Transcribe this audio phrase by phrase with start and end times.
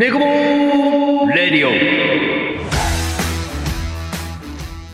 [0.00, 1.70] ネコボレディオ。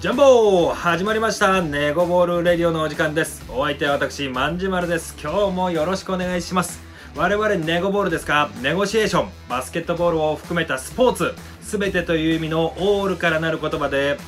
[0.00, 1.62] ジャンボ始まりました。
[1.62, 3.44] ネゴボールレディオのお時間です。
[3.48, 5.16] お相手は私まんじまるです。
[5.22, 6.80] 今日もよろしくお願いします。
[7.14, 8.50] 我々ネゴボールですか？
[8.62, 9.28] ネゴシエーション。
[9.48, 11.34] バスケットボールを含めたスポーツ。
[11.60, 14.18] 全てという意味のオールからなる言葉で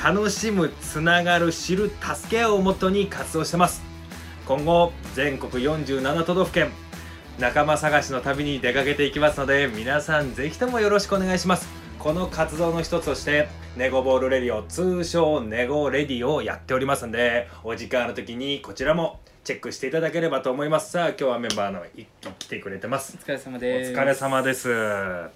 [0.00, 3.82] 楽しむつながる知る助け合うをもとに活動してます。
[4.46, 6.70] 今後全国47都道府県
[7.40, 11.70] 仲間探しの旅に出かけていきますので皆さんぜひともよろしくお願いします。
[11.98, 20.90] この活動の一つとしてネゴボールレディオ通称ネゴレディオをやっておりますんでお時間ある時にこちらもチェックしていただければと思います。
[20.90, 23.16] さあ今日はメンバーの一気来てくれてます。
[23.18, 23.92] お疲れ様おです。
[23.92, 25.30] 疲れ様です。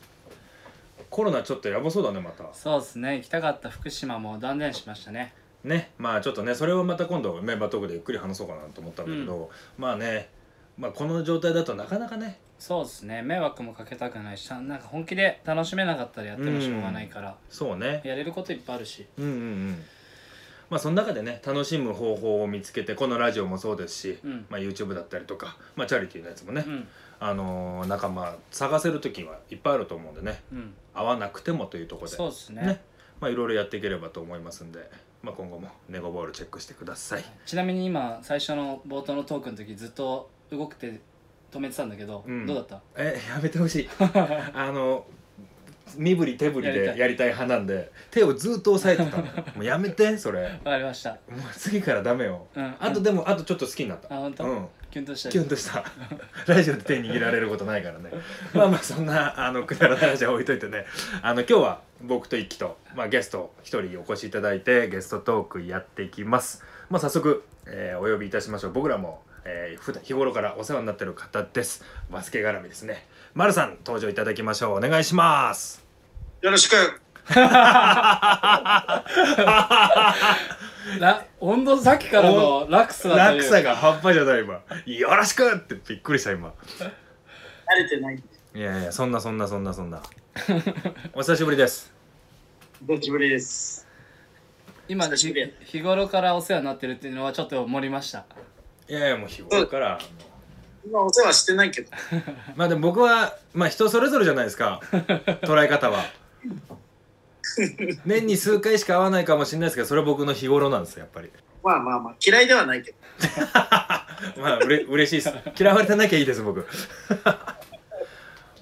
[1.08, 2.44] コロナちょっとやばそうだねまた。
[2.52, 3.16] そうですね。
[3.16, 5.32] 行きたかった福島も断念しましたね。
[5.64, 5.90] ね。
[5.96, 10.28] まあちょっとねそれをまた今度メンバートークでゆっくり話そうかなと思ったんだけど、まあね
[10.78, 12.38] まあこの状態だとなかなかね。
[12.58, 13.22] そうですね。
[13.22, 18.00] 迷惑もかけたくないしなんか本気で楽しめなかったらやってもしょうがないから、そうね。
[18.04, 19.06] やれることいっぱいあるし。
[19.18, 19.82] うんうんうん。
[20.70, 24.46] まあその中でね楽しむ方法を見つけてこのラジオもそうですし、うん。
[24.48, 26.88] まあ、YouTube だったりとか、まあ、チャリティーのやつもね、うん。
[27.20, 30.42] あのー仲間探せる時はいっぱいあると思うんでね。
[30.52, 30.74] うん。
[30.94, 32.16] 会わなくてもというところで。
[32.16, 32.62] そうですね。
[32.62, 32.80] ね。
[33.20, 34.90] まあいろいろやっていければと思いますんで、
[35.22, 37.24] まあ、今後もネゴボールチェックしてください。
[37.46, 41.00] ちなみに今最初の冒頭のトークの時ずっと動くて
[41.52, 42.46] 止めてたんだけど、うん。
[42.46, 42.80] どうだった？
[42.96, 43.88] えやめてほしい。
[44.54, 45.06] あの
[45.96, 49.24] 身振り手振りでやりたい派なんで手をずっと押さえてたの。
[49.54, 50.42] もうやめてそれ。
[50.42, 51.10] わかりました。
[51.10, 52.46] もう次からダメよ。
[52.54, 52.74] うん。
[52.80, 54.14] あとでもあとちょっと好きになった。
[54.14, 54.66] あ本当、うん。
[54.90, 55.28] キュンとした。
[55.28, 55.84] キュンとした。
[56.52, 58.10] ラジオで手握られることないからね。
[58.54, 60.86] まあまあそんなあのくだらない話は置いといてね。
[61.22, 66.64] あの今日は僕と一輝と、まあ、ゲスト一人お越しいただいてゲストトークやっていきます。
[66.90, 68.72] まあ早速、えーお呼びいたしましょう。
[68.72, 71.84] 僕らも、えー普段日頃からお世話になってる方です。
[72.10, 73.06] バスケ絡みですね。
[73.34, 74.76] 丸さん登場いただきましょう。
[74.78, 75.84] お願いします。
[76.40, 77.00] よろしく。
[81.00, 84.60] ら温度さっきからの落差落差が半端じゃない今。
[84.86, 86.48] よろしくってびっくりした今。
[86.48, 86.52] 慣
[87.76, 88.22] れてない。
[88.54, 90.02] いやいやそんなそんなそんなそんな。
[91.14, 91.92] お久しぶりです。
[92.86, 93.86] 久しぶりです。
[94.88, 98.26] 今日頃からお世話になってるっていうのはちょっと盛りました
[98.88, 99.98] いやいやもう日頃から
[100.86, 101.90] 今お世話してないけど。
[102.56, 104.80] まあでも僕はまあ人それぞれじゃないですか。
[105.42, 106.04] 捉え方は。
[108.04, 111.30] 年に数回しか会わないかもしれないですけどそれは僕の日頃なんですよやっぱり。
[111.62, 112.96] まあまあまあ、嫌いではないけど。
[114.42, 115.62] まあうれ嬉しいです。
[115.62, 116.66] 嫌われてなきゃいいです僕。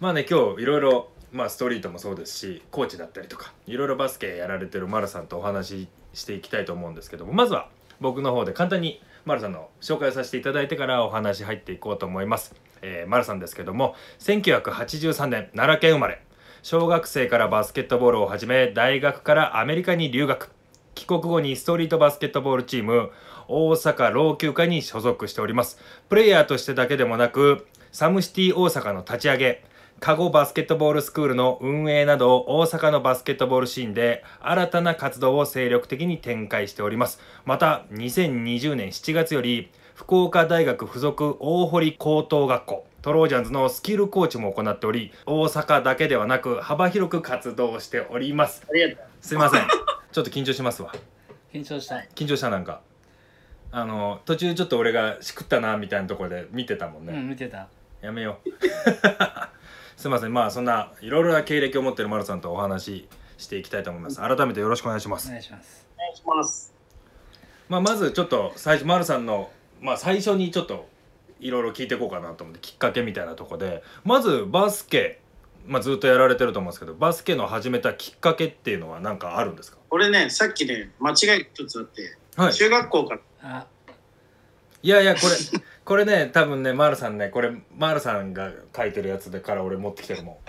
[0.01, 7.69] まあね今日いろいろまあストリートもそうですしコーチだったりとかいろいろバスケやられてる丸さんとお話ししていきたいと思うんですけどもまずは
[8.01, 16.23] 僕の方で簡単に丸さんの紹介をさせていただいてからお話入っていこうと思います、えー、丸さんですけども1983年奈良県生まれ。
[16.63, 20.53] 小学生からバスケットボールを始め大学からアメリカに留学。
[20.95, 23.11] 帰国後にストリートバスケットボールチーム
[23.49, 25.79] 大阪老朽化に所属しております。
[26.09, 29.65] プレイヤーとしてだけでもなくサムシティ大阪の立ち上げ。
[30.03, 37.21] カゴバスケットボールスクールの運営など大阪のバスケットボールシーンで新たな活動を精力的に展開しております。
[37.45, 48.67] また2020年7月より福岡大学附属大堀高等学校トロージャンズのスキルコーチも行っており大阪だけではなく幅広く活動しております。
[48.69, 49.07] ありがとう。
[49.21, 49.69] すいません。
[50.11, 50.93] ちょっと緊張しますわ。
[51.55, 52.05] 緊張した。
[52.17, 52.81] 緊張したなんか。
[53.71, 57.69] あの途中ちょっと俺がしくったなみたいなところで見てたもんね、うん見てた。
[58.01, 58.49] やめよう
[60.03, 60.33] すいません。
[60.33, 63.09] まあそんないろいろな経歴を持ってる丸さんとお話し
[63.39, 64.17] していきたいと思います。
[64.17, 65.87] 改めてよろしくお願いします、お願いします。
[65.97, 66.75] お願いします。
[67.69, 70.89] まあ、まずちょっと最初丸さんの、まあ、最初にちょっと
[71.39, 75.21] いろいろ聞いていこうかなと思ってきっかけみたいなとこでまずバスケ、
[75.69, 79.79] まあ、ずっとやられてると思うんですけどバスケの始めたきっかけっていうのは何かあるんですか？
[79.91, 82.55] 俺ね、さっきね、間違い一つあって、はい。
[82.55, 83.67] 中学校から、あ。
[84.83, 90.41] いやいやこれこれね多分ね丸さんねこれ丸さんが書いてるやつでから俺持ってきてるも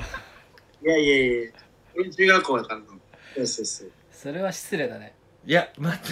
[0.82, 0.86] ん。
[0.86, 1.52] いやいやいや、
[1.96, 2.86] 俺中学校だからの。
[3.36, 3.92] そうそうそう。
[4.12, 5.16] それは失礼だね。
[5.46, 6.10] いや待って。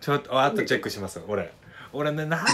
[0.00, 1.52] ちょっとあとチェックします俺。
[1.92, 2.44] 俺ね何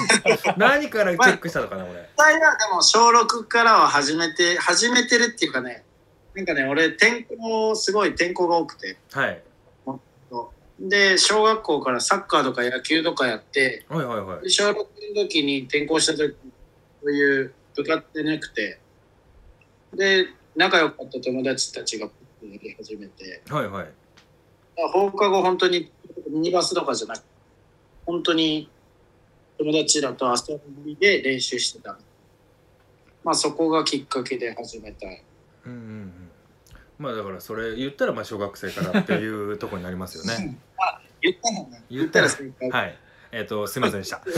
[0.56, 1.94] 何からチェックしたのかな俺。
[1.94, 5.84] 実際はでも小6からは始めて、始めてるっていうかね、
[6.34, 8.96] なんかね、俺転校、すごい転校が多くて。
[9.12, 9.42] はい。
[10.80, 14.42] で、小学校からサッカーとか野球とかやって、はいはいはい。
[14.42, 14.74] で小6
[15.10, 16.34] の時に転校した時
[17.02, 18.78] そういう部活でなくて
[19.94, 20.26] で
[20.56, 22.10] 仲良かった友達たちがや
[22.62, 23.42] り始めて。
[23.48, 23.86] はいはい。
[24.92, 25.90] 放課後本当に
[26.30, 27.24] ミニバスとかじゃなくて
[28.06, 28.68] 本当に
[29.58, 31.98] 友達らと遊びで練習してた。
[33.22, 35.06] まあそこがきっかけで始めた。
[35.06, 36.30] うんうんうん。
[36.98, 40.58] まあだからそれ言ったらまあ小学生からっていうところになりますよね。
[41.20, 41.82] 言ったもんね。
[41.88, 42.70] 言ったら正解。
[42.70, 42.98] はい
[43.32, 44.22] えっ、とすいませんでした。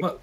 [0.00, 0.14] まあ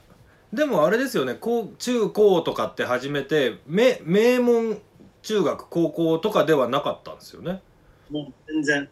[0.53, 1.35] でもあれですよね。
[1.39, 4.81] 高中高とかって始めて名名門
[5.21, 7.61] 中学高校とかではなかったんですよね、
[8.09, 8.89] もう全然、本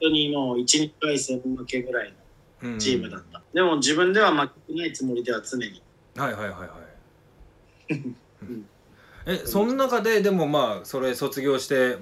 [0.00, 2.14] 当にもう1、2回戦負けぐらい
[2.62, 2.72] うん。
[2.74, 3.42] のチームだった。
[3.52, 5.82] でも自分では負けてないつもりでは常に。
[6.16, 6.66] はいはいはいは
[7.90, 7.94] い。
[8.42, 8.68] うん。
[9.26, 11.96] えその中ででもまあそれ卒業して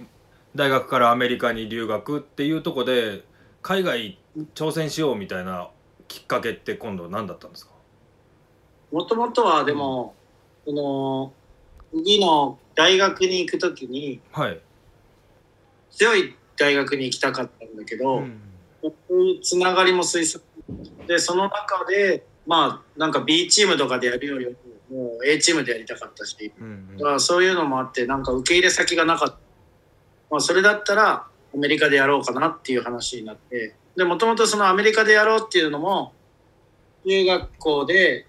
[0.54, 3.24] 大学からアメリカに留学っていうとこで
[3.62, 4.18] 海外
[4.54, 5.70] 挑戦しようみたいな
[6.08, 7.72] きっかけって今度何だったんですか？
[8.90, 10.14] もともとはでも、
[10.66, 11.32] その、
[11.92, 14.60] 次の大学に行くときに、はい、
[15.90, 18.40] 強い大学に行きたかったんだけど、うん。
[19.42, 20.42] つながりも推測
[21.06, 24.46] でその中でまあなんか B チームとかでやるより
[24.90, 26.96] もう A チームでやりたかったしうん。
[26.96, 29.36] だからそういうのもあってなんか受け入れ先がなかった、
[30.30, 36.12] まあ、それだったらアメリカでやろうかなっていう話になってでもともとそのアメリカでやろうっていうのも
[37.04, 38.26] 中学校で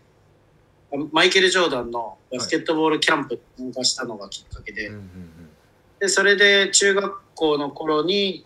[0.93, 4.91] あマイケル・ジョーダンのバスケットボールキャンプに参加したのがきっかけで、
[5.99, 8.45] でそれで中学校の頃に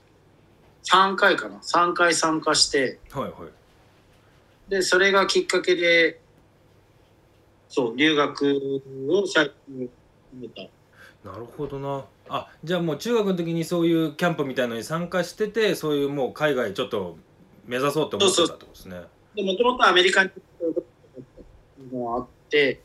[0.84, 1.58] 3回かな。
[1.58, 3.00] 3回参加して。
[3.14, 4.70] うんはいはい。
[4.70, 6.20] でそれがきっかけで
[7.70, 9.92] そう留学を最近決
[10.34, 10.62] めた。
[11.30, 17.18] なるほどなあじゃあもう中学の時にそういうキャンプみたいのに参加しててそういうもう海外ちょっと
[17.66, 19.02] 目指そうって思ってたってことですね。
[19.36, 20.32] でもともとアメリカに
[21.92, 22.82] もあって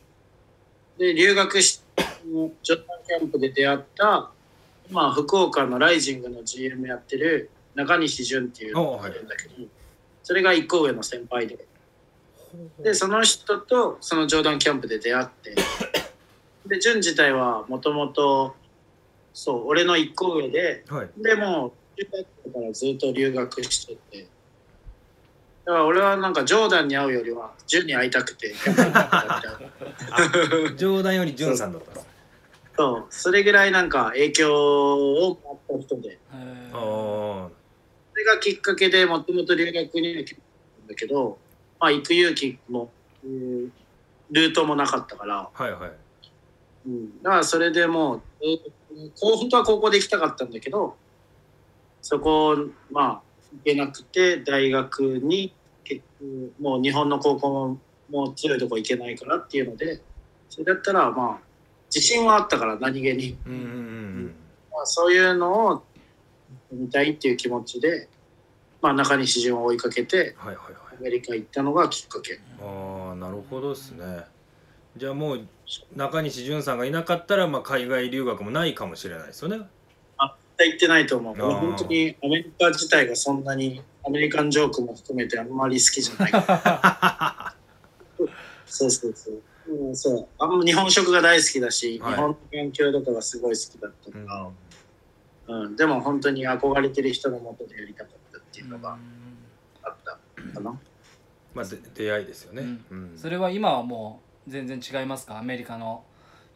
[0.99, 1.83] で留学し
[2.63, 4.31] ジョーダンキャンプで出会った
[4.91, 9.13] 今福岡のライジングの GM やってる中西潤っていうのがい。
[9.13, 9.55] るんだけど、
[10.23, 11.67] それが一個上の先輩で。
[12.79, 15.55] でその人とそのジョーダンキャンプで出会って。
[16.67, 18.55] で潤自体はもともと
[19.33, 21.09] そう俺の一個上ではい。
[21.17, 24.27] でも中学校からずっと留学してて。
[25.65, 28.51] だから俺はなんかジョーダンに会うよりは潤に会いたくて。
[28.51, 32.01] キャンプに行ったみたいな冗談より潤さんだった
[32.77, 33.07] そう。
[33.11, 36.19] それぐらいなんか影響をもらった人で。
[36.73, 37.49] そ
[38.17, 40.41] れがきっかけでもともと留学には来た
[40.85, 41.39] んだけど、
[41.79, 42.91] まあ、行く勇気も、
[43.25, 43.73] うん
[44.33, 45.91] ルートもなかったから、あはいはい。
[46.87, 48.73] うん、だからそれでもう、えー
[49.21, 50.97] こう本当は高校で行きたかったんだけど
[52.01, 52.57] そこ
[52.91, 53.23] まあ
[53.53, 55.55] 行けなくて大学に
[55.85, 57.79] 結局もう日本の高校も
[58.11, 60.01] もう強いとこ行けないからっていうので
[60.49, 61.53] それだったらまあ
[61.95, 64.35] 自信はあったから何気に、うんうんうん
[64.73, 65.83] まあ、そういうのを
[66.73, 68.09] 見たいっていう気持ちで、
[68.81, 70.97] まあ、中西潤を追いかけてはいはいはい。
[70.99, 72.41] アメリカ行ったのがきっかけ。
[72.61, 74.25] ああなるほどですね
[74.97, 75.49] じゃあもう
[75.97, 79.67] 中西潤さんがいなかったら、まあ、海外留学もないかもしれないですよね。
[80.67, 81.35] 行ってないと思う。
[81.35, 86.33] 本当にアメリカ自体がそんなにアメリカンジョークも含めてあんまり好きじゃない。
[88.67, 89.43] そうそうそう。
[89.69, 90.29] うん、そう。
[90.39, 92.15] あんま日本食が大好きだし、はい。
[92.15, 94.53] 日本の勉強とかがすごい好きだったうんか
[95.47, 95.77] ら、うん。
[95.77, 98.97] でも本当に憧れてる人のもとでやりたかったっていうのが
[99.83, 100.19] あった
[100.55, 100.79] かな。
[101.55, 102.85] まあで出会いですよね、うん。
[102.91, 103.19] うん。
[103.19, 105.39] それは今はもう全然違いますか？
[105.39, 106.05] アメリカの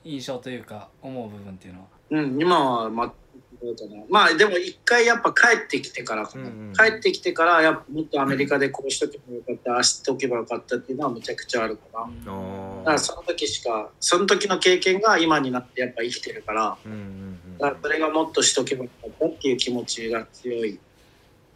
[0.04, 1.86] 印象というか思う部分っていうのは。
[2.10, 3.12] うん、今はまあ
[3.60, 16.76] どうかなまあでも一回やっぱ帰ってきてからかな、うんうん帰ってきてからやっぱもっとアメリカでこうしとけばよかったああしておけばよかったっていうのはめちゃくちゃあるかな、だからその時しかその時の経験が今になってやっぱ生きてるから。
[16.84, 17.58] うんうんうん。
[17.58, 20.78] だからそれがもっとしとけばよかったっていう気持ちが強い。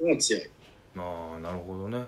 [0.00, 0.50] のが強い。
[0.96, 2.04] ああなるほどね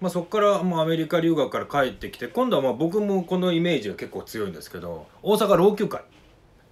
[0.00, 6.02] まあそこからもうアメリカ留学から帰ってきて今度はまあ僕もこのイメージが結構強いんですけど大阪老朽会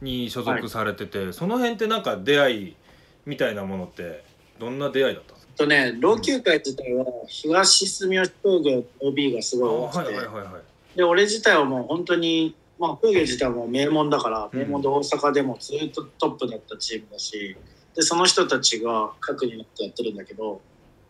[0.03, 2.77] に所属されてて、その辺ってなんか出会い
[3.25, 4.25] みたいなものって
[4.59, 5.53] どんな出会いだったんですか？
[5.57, 10.97] とね老朽会自体は東住吉工業の OB がすごい多くて、あはいはいはいはい。
[10.97, 14.59] で俺自体はもう本当にまあ工業自体はもう名門だから、うん。
[14.59, 17.57] 名門で大阪でもずっとトップだったチームだし
[17.95, 20.61] でその人たちが核になってやってるんだけど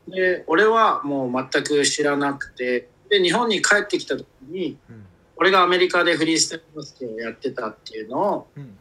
[0.09, 5.07] で俺はもう全く知らなくてで日本に帰ってきた時にうん。
[5.37, 8.73] 俺がアメリカでフリースタイルバスケをやってたっていうのをうんうん。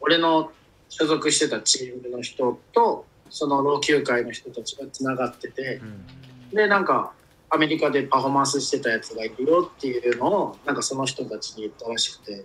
[0.00, 0.52] 俺の
[0.88, 6.06] 所属してたチームの人とその老朽会の人たちがつながっててうん。
[6.50, 7.12] でなんか
[7.48, 12.44] アメリカでパフォーマンスしてたやつがいるよっていうのをなんかその人たちに言ったらしくて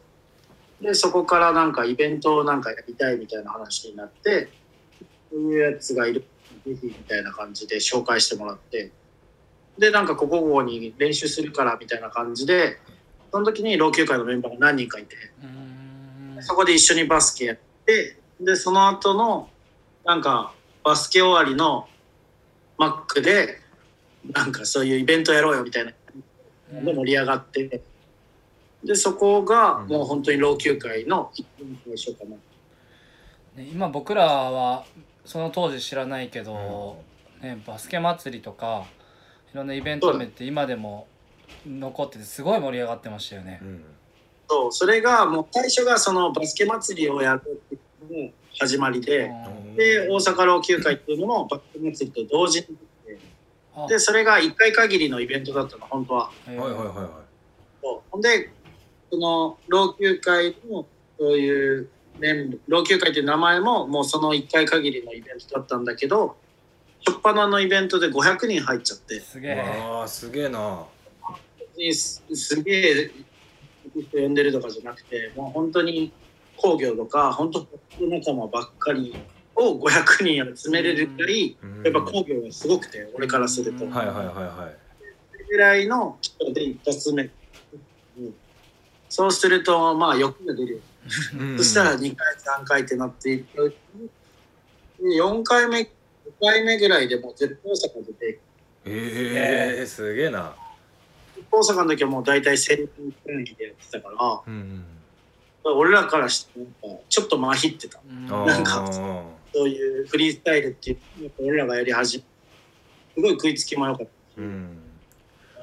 [0.79, 4.49] でそこからなんかイベントをなんかやりたいみたいな話になって
[5.31, 6.25] そういうやつがいる
[6.65, 8.91] ぜひみたいな感じで紹介してもらって
[9.77, 12.79] でなんかここに練習するからみたいな感じで
[13.31, 15.61] その時に老朽会のメンバーが何人かいてうん
[16.41, 19.49] そこで一緒にバスケやって、で、その後の、
[20.03, 20.53] なんか、
[20.83, 21.87] バスケ終わりの
[22.77, 23.59] マックで、
[24.31, 25.91] なんかそういうイベントやろうよみたいな
[26.83, 27.81] で盛り上がって、
[28.83, 32.35] で、そこがもう本当に老朽会の一番最初かな。
[33.55, 34.85] ね今僕らは
[35.25, 37.03] その当時知らないけど、
[37.41, 38.87] ね、バスケ祭りとか
[39.53, 41.07] いろんなイベント名って今でも
[41.65, 43.59] 残っててすごい盛り上がってましたよね。
[43.61, 43.65] う。
[43.65, 43.85] ん。
[44.49, 49.75] そう、それがもう最初がそのバスケ祭りをやるっていうのが始まりで、うん。
[49.75, 52.77] で、大阪老朽会っていうのもバスケ祭りと同時に
[53.87, 56.33] でそれが1回限りのイベントだったの、本当は。
[56.47, 56.59] えー。
[56.59, 57.07] はいはいはいはい。
[57.81, 58.09] そう。
[58.11, 58.49] ほんで、
[59.11, 60.87] その老朽会の
[61.17, 61.89] そういう
[62.21, 66.37] メンバー、老朽会っていう名前ももうその1回限りのイベントだったんだけど、
[67.05, 69.61] 初っ端のイベントで500人入っちゃって、すげえ。
[69.61, 70.85] ああすげえな
[71.93, 73.11] すすげえ
[73.95, 76.11] 人呼んでるとかじゃなくて、もう本当に
[76.57, 77.67] 工業とか、本当
[77.99, 79.15] 仲間ばっかり
[79.55, 83.85] を500人集めれるぐらい、うんやっぱ工業がすごくて、俺からすると。
[83.85, 84.71] うんはいはいはいは
[85.49, 87.23] ぐらいの人で一発目。
[87.23, 87.25] う
[88.21, 88.33] ん
[89.09, 90.79] そうすると、まあ、欲が出るよ。
[91.57, 93.65] そしたら2回、3回ってなっていく。
[93.65, 93.75] うち
[95.03, 95.17] に。
[95.17, 95.87] 4回目、5
[96.39, 98.39] 回目ぐらいでもう絶対大阪出て、
[98.85, 100.55] ええすげえな。
[101.51, 104.85] 大阪の時はもう大体1000人くらいでやってたから、うん
[105.63, 107.99] 俺らからしてなんかちょっとまひってた。
[108.07, 108.17] うん。
[108.23, 108.91] うんなんかあ
[109.53, 112.23] そういうフリースタイルっていう、やっぱ俺らがやり始め
[113.15, 114.77] すごい食いつきも良かったうん。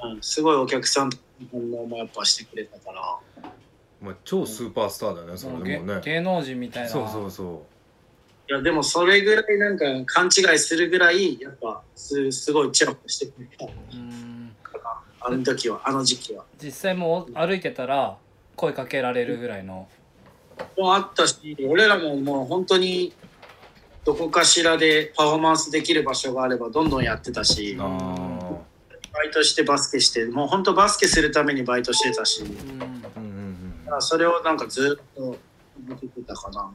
[0.04, 0.22] うん。
[0.22, 1.16] すごいお客さんと
[1.50, 3.18] 反応もやっぱしてくれたから、
[4.00, 6.00] まあ超スーパースターだよねそれでもね。
[6.04, 6.88] 芸芸能人みたいな。
[6.88, 7.62] そうそうそ
[8.48, 13.66] いやでもそれぐらいなんか勘違いするぐらいやっぱすすごいチヤホヤしてくれた。
[13.66, 14.54] うん。
[15.20, 16.44] あの時はあの時期は。
[16.62, 18.16] 実際もう歩いてたら
[18.56, 19.88] 声かけられるぐらいの。
[20.78, 23.12] もうあったし俺らももう本当に
[24.04, 27.76] どこかしらでパフォーマンスできる場所があればどんどんやってたし。
[27.76, 32.42] バイトしてバスケしてもう本当バスケするためにバイトしてたし。
[32.44, 33.27] うん
[34.00, 35.36] それをなんかずっと
[35.88, 36.70] 続けてたかな。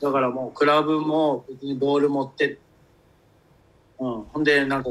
[0.00, 2.58] だからもうクラブも別にボール持って
[3.98, 4.22] うん。
[4.24, 4.90] ほんでなんか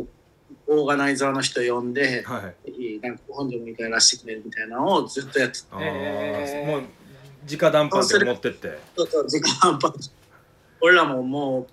[0.67, 2.99] オーガナイザーの人呼んでうんはい。
[3.01, 5.77] なんか本でもいいからやらせてくれるみたいなのをずっとやってた。
[5.77, 6.83] あえーーもう
[7.49, 8.79] 直談判で持ってって。
[8.95, 9.93] そうそう、時間パン
[10.81, 11.67] 俺らもも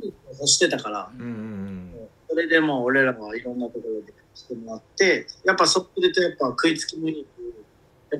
[0.00, 1.90] う、欲してたから、うんうん
[2.28, 7.26] それでもう俺らはいろんなところでしてもらって、やっぱそこでやっぱ食いつきもいい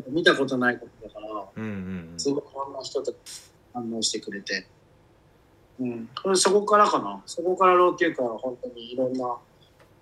[0.09, 1.71] 見たことないことだから、うんうん
[2.13, 3.15] うんすごいいろんな人と
[3.73, 4.67] 反応してくれて。
[5.81, 7.21] うん、これそこからかな。
[7.27, 9.37] そこから老朽化は本当にいろんな、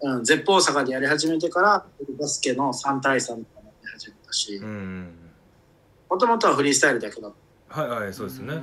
[0.03, 1.87] うん、絶法坂でやり始めてから、
[2.19, 4.61] バスケの3対3とかもやり始めたし
[6.11, 7.33] もともとはフリースタイルだけだっ
[7.71, 7.81] た。
[7.81, 8.61] はいはいそうですね、ん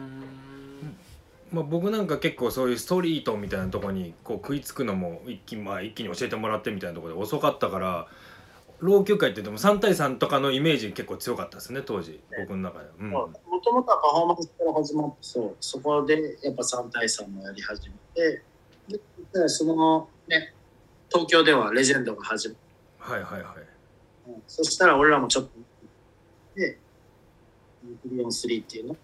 [1.51, 8.07] まあ、僕なんか結構そういうストリートみたいなところにこう食いつくのも一気,、まあ、一気に教えてもらってみたいなところで遅かったから
[8.79, 12.21] 老朽会ってでも3対3とかのイメージ結構強かったですね当時。
[12.39, 13.29] 僕の中で、うん、も
[13.63, 15.55] ともとはパフォーマンスから始まってそう。
[15.59, 18.41] そこでやっぱ3対3もやり始めて。
[18.87, 18.99] で
[19.33, 20.53] でそのね
[21.09, 22.57] 東京ではレジェンドが始まっ
[22.99, 23.55] はいはいはい。
[23.55, 23.61] て、
[24.27, 24.43] うん。
[24.47, 25.49] そしたら俺らもちょっと
[26.55, 26.79] で
[28.01, 28.95] クリオン3っていうの？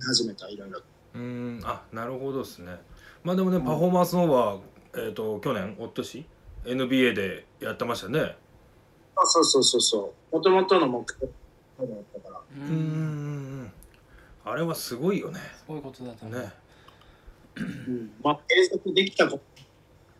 [0.00, 0.80] 始めたいろいろ。
[1.14, 1.60] うーん。
[1.64, 2.76] あなるほどですね。
[3.22, 4.58] まあでもねんパフォーマンスの方は、
[4.94, 5.76] えー、と去年？
[5.78, 6.26] おっとし
[6.64, 8.20] ？NBA でやってましたね。
[8.20, 8.36] あ
[9.24, 10.36] そうそうそうそう。
[10.36, 11.32] もともとの目標。
[11.78, 13.72] だったからううんうんうん。
[14.44, 15.40] あれはすごいよね。
[15.66, 16.26] そういうことだと。
[16.26, 16.52] ね。
[17.56, 18.12] うん。
[18.22, 19.42] まあ継続できたこと。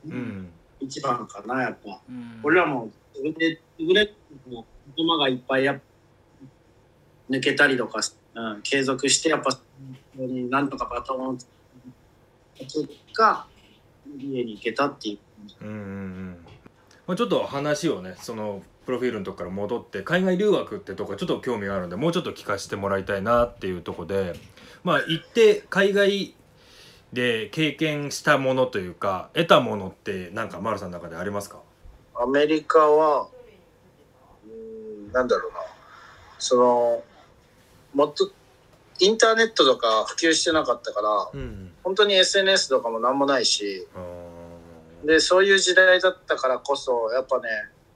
[0.08, 0.50] うん。
[0.80, 2.00] 一番かなやっぱ。
[2.08, 2.40] うん。
[2.42, 4.12] 俺らも自分で優れ
[4.50, 4.64] も
[4.96, 5.80] 仲間がいっぱいやっ
[7.30, 8.00] 抜けたりとか、
[8.34, 9.58] うん、継続してやっぱ
[10.16, 11.38] なんとかバトンを
[12.58, 13.46] 結果
[14.18, 15.18] 家に行けたってい
[15.60, 15.64] う。
[15.64, 16.38] うんうんうん。
[17.06, 24.34] まあ、ちょっと話をねそのプロフィールのとこから戻って海外留学ってとこちょっと興味があるんでもうちょっと聞かせてもらいたいなっていうとこで
[24.82, 26.34] まあ行って海外
[27.12, 31.60] で経験したものというか得たものってなんか丸さんの中でありますか？
[32.14, 33.28] アメリカは
[34.44, 35.58] うんなんだろうな。
[36.38, 37.04] その
[37.94, 38.30] もっと
[38.98, 41.02] インターネットとか普及してなかったか
[41.34, 41.72] らうん。
[41.84, 43.98] 本当に SNS とかも何もないしあ
[45.04, 47.48] でそういう時代だったからこそやっぱね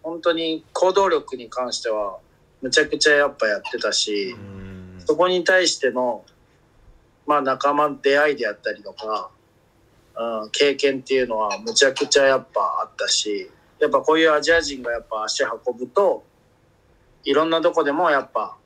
[0.06, 2.18] 本当に行動力に関しては
[2.62, 4.36] むちゃくちゃやっぱやってたし、
[5.04, 6.24] そこに対しての、
[7.26, 9.30] まあ、仲間出会いであったりとか、
[10.16, 16.24] うん、経験っていうのはむちゃくちゃやっぱあったしやっぱこういうアジア人がやっぱ足運ぶと
[17.24, 18.56] いろんなとこでもやっぱ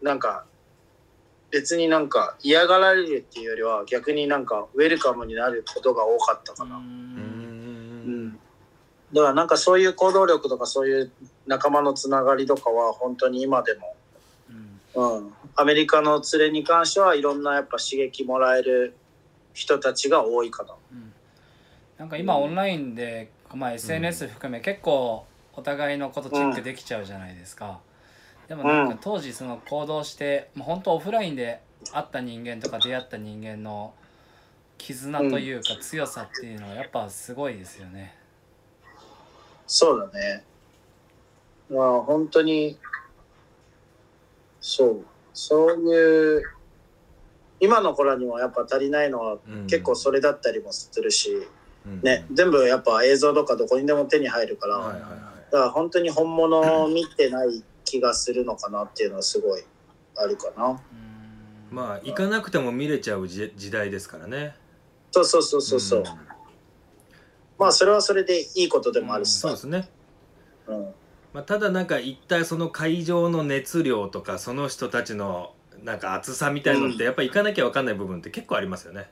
[0.00, 0.44] なんか
[1.50, 6.80] 別になんか嫌がられるっていうよりは逆になんかウェルカムになることが多かったかな。
[9.12, 11.10] だからなんかそういう行動力とかそういう
[11.46, 13.96] 仲間のつながりとかは本当に今でも、
[14.96, 15.18] うん。
[15.18, 18.96] うん、アメリカの連れに関してはいろんなやっぱ刺激もらえる
[19.54, 20.74] 人たちが多いかな。
[20.92, 21.12] うん。
[21.98, 27.80] なんか今オンラインで、まあ、SNS 含め結構お互いのことチェックできちゃうじゃないですか、
[28.48, 31.60] でもなんか当時その行動してもう本当オフラインで
[31.92, 33.94] 会った人間とか出会った人間の
[34.78, 38.14] 絆というか強さっていうのはやっぱすごいですよね。
[39.66, 40.44] そうだね。
[41.70, 42.78] まあ本当に、
[44.60, 46.44] そう、そういう、
[47.58, 49.66] 今の子らにはやっぱ足りないのはうん。
[49.66, 51.46] 結構それだったりもするし、
[51.86, 52.00] うん。
[52.02, 55.10] ね、全部やっぱ映像とかどこにでも手に入るから、はいはいはい。
[55.50, 59.64] だから本当に本物を見てない気がするのかなっていうのはすごい
[60.16, 60.68] あるかな。
[60.70, 60.76] うん。
[61.70, 64.54] まあ行かなくても見れちゃう時時代ですからね。
[65.10, 65.80] そうそうそうそう。
[65.80, 66.00] そう。
[66.00, 66.04] ん
[67.58, 69.56] まあそれはそれでいいことでもあるしさそうで。
[69.58, 69.88] すね
[70.66, 70.94] うん。
[71.32, 75.52] まあ、ただなんか一体その会場の熱量とかその人たちの
[75.84, 79.10] なんか熱さみたいのってやっぱ行かなきゃ分かんない部分って結構ありますよね。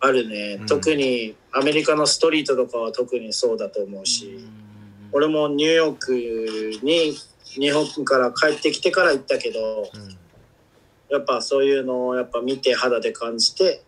[0.00, 0.66] あるねうん。
[0.66, 4.26] 特にアメリカのストリートとかは特にそうだと思うし。
[4.26, 4.68] うん
[5.12, 6.14] 俺もニューヨーク
[6.82, 10.18] に日本から帰ってきてから行ったけどうん
[11.10, 13.82] やっぱそういうのをやっぱ見て肌で感じて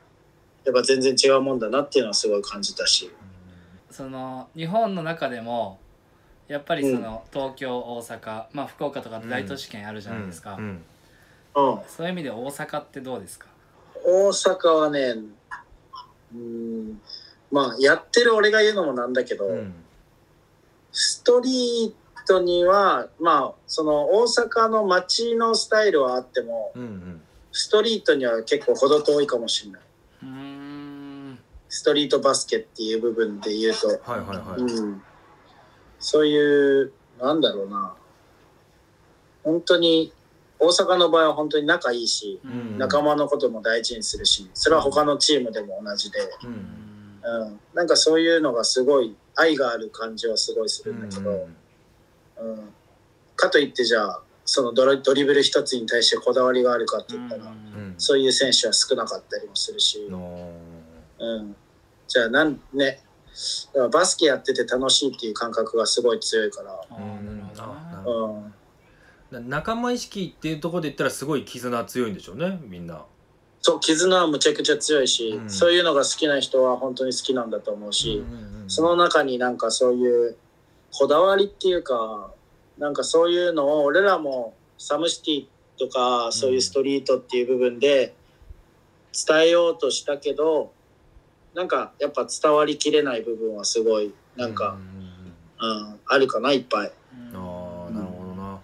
[0.64, 3.10] やっぱ全然違うもんだなっていうのはすごい感じたし
[3.90, 5.78] その日本の中でも
[6.48, 10.64] やっぱりその東京大阪まあ福岡とか大都市圏あるじゃないですか、うん。
[10.64, 11.78] うん。
[11.86, 13.46] そういう意味で大阪ってどうですか？
[14.04, 15.16] 大阪はね
[16.34, 17.00] うん
[17.50, 19.74] まあやってる俺が言うのもなんだけど、うん。
[20.92, 27.22] ストリートにはまあその大阪の街のスタイルはあってもうんうん。
[27.52, 29.80] ストリートには結構程遠いかもしれない
[31.70, 34.60] ストリートバスケっていう部分で言うとはいはいはい。
[34.60, 35.02] うん、
[36.00, 37.94] そういうなんだろうな。
[39.44, 40.12] 本当に
[40.58, 42.76] 大阪の場合は本当に仲いいし、うん。
[42.76, 46.52] 仲間のことも大事にするしそれは他のチームでも同じで、ううん。
[46.52, 51.30] んうん、なんかそういうのがすごい愛がある感じはすごいするんだけど、
[52.40, 52.50] うん。
[52.50, 52.68] うん。
[53.36, 57.94] かといってじゃあそのドラドリブル一つに対してこだわりがあるかって言ったら、うん。
[57.96, 60.50] そういう選手は少なかったりもするし、の
[61.20, 61.56] うん、
[62.08, 63.02] じゃあなんね。
[63.72, 66.72] だからバスケやってて楽しいっていう感覚がすごい強いから。
[66.72, 68.44] あーなるほど
[69.30, 73.04] あな仲間意識っていうところで言ったらすごい絆強いんでしょうねみんな。
[73.62, 75.50] そう絆はむちゃくちゃ強いし、うん。
[75.50, 78.70] そういうのが好きな人は本当に好きなんだと思うし、うんうんうん。
[78.70, 80.36] その中になんかそういう
[80.92, 82.32] こだわりっていうか
[82.78, 85.46] なんかそういうのを俺らもサムシティ
[85.78, 88.14] とかそういうストリートっていう部分で
[89.26, 90.72] 伝えようとしたけど
[91.54, 95.90] なんかやっぱ伝わりきれない部分はすごいなんか、ううんうん。
[95.90, 96.92] うんあるかないっぱい。
[97.32, 97.36] うん。
[97.36, 98.60] ああなるほどな。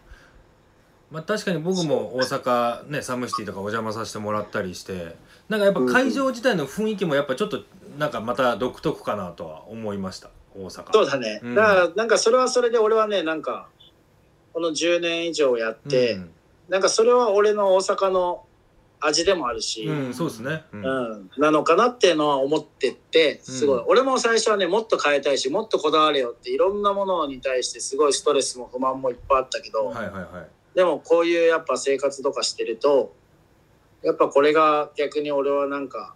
[1.11, 5.17] まあ確かに僕も大阪ねサムシティとかお邪魔させてもらったりして
[5.49, 7.63] なんかやっぱ会場自体の雰囲気もやっぱちょっと
[7.99, 10.31] なんかまた独特かなとは思いました。
[10.55, 10.93] 大阪。
[10.93, 11.55] そうだね、うん。
[11.55, 13.69] だからなんかそれはそれで俺はねなんか
[14.53, 16.31] この10年以上やって、うん。
[16.69, 18.45] なんかそれは俺の大阪の
[19.01, 20.65] 味でもあるし、うん、そうですね。
[20.73, 20.85] うん。
[20.85, 21.31] うん。
[21.39, 23.85] なのかなっていうのは思ってってすごい、うん。
[23.89, 30.77] 俺も最初はねもっと変えたいしもっとこだわれよっていろんなものに対してすごいストレスも不満もいっぱいあったけど、はいはいはい。
[30.77, 33.15] でもこういうやっぱ生活とかしてると
[34.03, 36.15] やっぱこれが逆に俺はなんか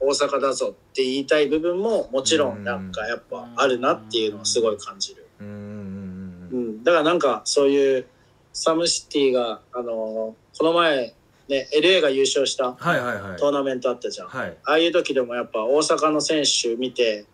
[0.00, 5.26] 大阪だぞって言いたい部分ももちろんなんかやっぱあるなっていうのはすごい感じる。
[5.40, 8.06] うんだからなんかそういう
[8.52, 11.14] サムシティがあのこの前
[11.52, 13.36] ね LA が優勝したはいはいはい。
[13.38, 14.28] トーナメントあったじゃん。
[14.28, 14.56] はい。
[14.64, 17.26] ああいう時でもやっぱ大阪の選手見て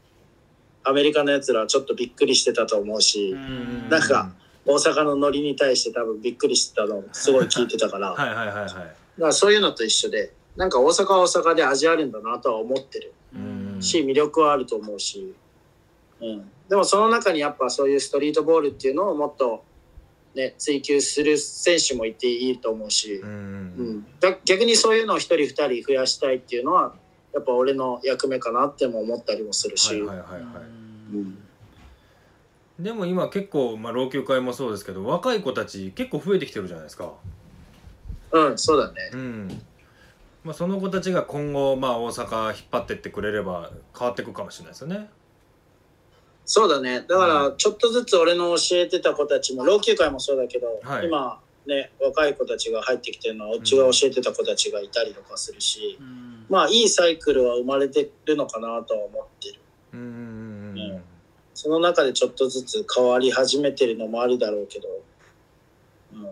[0.84, 4.32] アメリカのやつらはちょっとびっくりしてたと思うし、うんなんか
[4.66, 8.72] 大阪のノリに対して多分びっくりしてたのをすごい聞いてたから、だかはいはいはいはい。
[9.18, 15.34] らそういうのと一緒でなんか大阪は大阪で味あるんだなとは思ってるうんし魅力はあると思うし、
[16.20, 19.64] うん、でもその中にやっぱそういうストリートボールっていうのをもっと、
[20.38, 24.06] ね、追求する選手もいていいと思うしう、んううん
[24.44, 26.94] 逆にそういうのを一人二人増やしたいっていうのは
[27.34, 30.42] やっぱ俺の役目かなっても思ったりもするし、はいはいはいはい。
[31.12, 31.38] うん
[32.78, 37.12] でも今結構、まあ、老朽化もそうですけど若い子たち結構増えてきてるじゃないですか。
[38.30, 39.10] うん、そうだね。
[39.12, 39.62] うん
[40.44, 45.10] まあ、その子たちが今後、まあ、大阪引っ張ってってくれれば変わっていくかもしれないですよね。
[46.48, 47.04] そうだね。
[47.06, 51.06] だから、ちょっとずつ俺の教えてた子たちも、老朽会もそうだけど、はい。
[51.06, 56.46] 今、ね若い子たちが入ってきてるのはうちが教えてた子たちがいたりとかするし、うん。
[56.48, 59.60] まあいいサイクルは生まれてるのかなとは思ってる。
[61.52, 64.88] その中でちょっとずつ変わり始めてるのもあるだろうけど、
[66.14, 66.30] うん、ま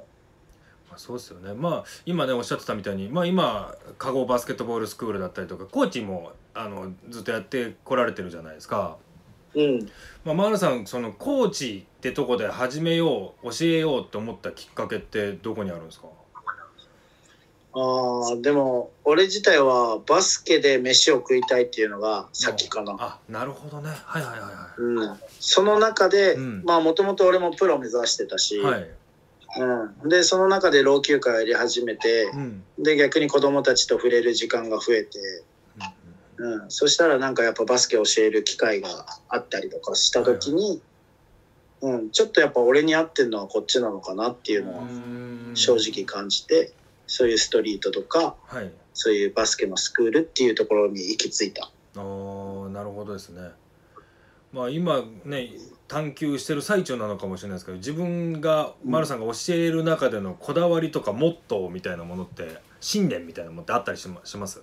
[0.92, 1.52] あ、そうですよね。
[1.52, 8.96] まあ今ねおっしゃってたみたいにまあ今加護バスケットボールスクールだったりとかコーチもあのずっとやってこられてるじゃないですか。
[9.56, 9.90] うん、
[10.24, 16.06] まあ、マールさんそのコーチってとこで始めよう教えようと思ったきっかけってどこにあるんですか？
[17.78, 22.96] ああでも俺自体はバスケで飯を食いたいっていうのが先かな。
[22.98, 23.90] あなるほどね。
[23.90, 26.62] はいはいはうん、その中で、うん。
[26.64, 28.72] まあもともと俺もプロ目指してたし、いはい。
[28.74, 28.90] はい
[30.02, 32.62] うん、でその中で老朽化やり始めてう、ん。
[32.78, 35.18] で逆に子供たちと触れる時間が増えて、
[36.38, 40.82] うん、そしたらなんかやっぱバスケ教える機会があったりとかした時に、
[41.80, 45.52] うん、ちょっとやっぱ俺に合ってるのはこっちなのかなっていうのはうん。
[45.54, 46.72] 正直感じて、
[47.06, 48.70] そういうストリートとかはい。
[48.92, 51.70] そういうバスケのスクールっていうところに行き着いた。
[51.96, 53.50] あーなるほどですね。
[54.52, 55.50] まあ今ね
[55.86, 64.62] 探求してる最中なのかもしれないですけど自分が丸さんが教える中でのこだわりとかモットーみたいなものって信念みたいなものってあったりしまします？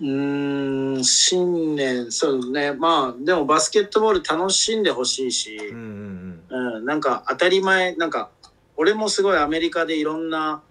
[0.00, 2.72] うーん新年そうね。
[2.72, 8.30] まあでもバスケットボール楽しんでほしいし、うんうんうん、なんか当たり前なんか
[8.76, 10.62] 俺もすごいアメリカでいろんな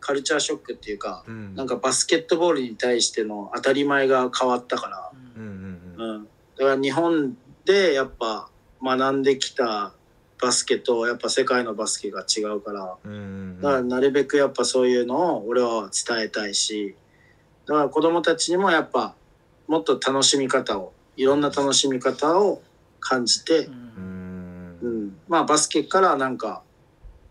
[0.00, 1.34] カルチャーショックっていうか、うん。
[1.34, 6.16] うんなんかバスケットボールに対しての当たり前が変わったから、うんうんうん。
[6.16, 8.50] うん、だから日本でやっぱ
[8.82, 9.94] 学んできた
[10.42, 12.96] バスケとやっぱ世界のバスケが違うから。
[13.04, 13.60] うんうん。
[13.60, 16.96] だからなるべくやっぱそういうのを俺は伝えたいし
[17.66, 19.14] だから子供たちにもやっぱ
[19.66, 22.62] もっと楽しみ方をいろんな楽しみ方を
[23.00, 24.78] 感じてう、うん。
[24.82, 25.06] うん。
[25.06, 26.62] ん、まあバスケからなんか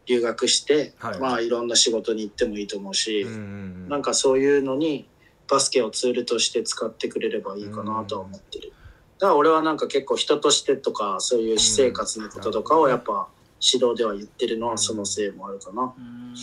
[0.06, 1.20] 留学して、はい。
[1.20, 5.08] まあいろんな仕事に行ってもいいと思うし、うんうんなんかそういうのに
[5.50, 8.74] バスケをツールとして使ってくれればいいかなとは思ってる。
[9.20, 13.28] だから俺はなんか結構人としてとかそういう私生活のこととかをやっぱ
[13.62, 15.94] 指導では言ってるのはそのせいもあるかな。
[15.98, 16.34] うん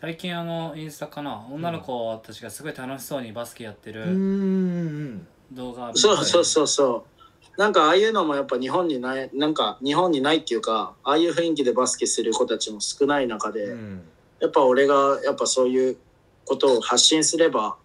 [0.00, 7.14] 最近あのインスタかな女の子たちがすごい楽しそうにバスケやってうんうるん動画そうそうそうそう。
[7.56, 14.02] なんかああいうのもやっぱ日本にない、なんか日本にないっていうか、ああいう雰囲気でバスケする子たちも少ない中で、うん。
[14.40, 15.96] やっぱ俺がやっぱそういう
[16.44, 17.76] ことを発信すれば、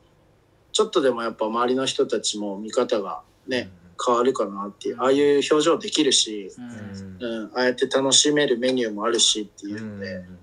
[0.71, 3.69] ちょっとでもやっぱ周りの人たちも見方がね、
[4.03, 7.25] 変わるかなっていう、ああいう表情できるし、うん。
[7.25, 7.43] うん。
[7.43, 10.37] うん、ああやって楽しめるメニューもあるしっていうので、うん、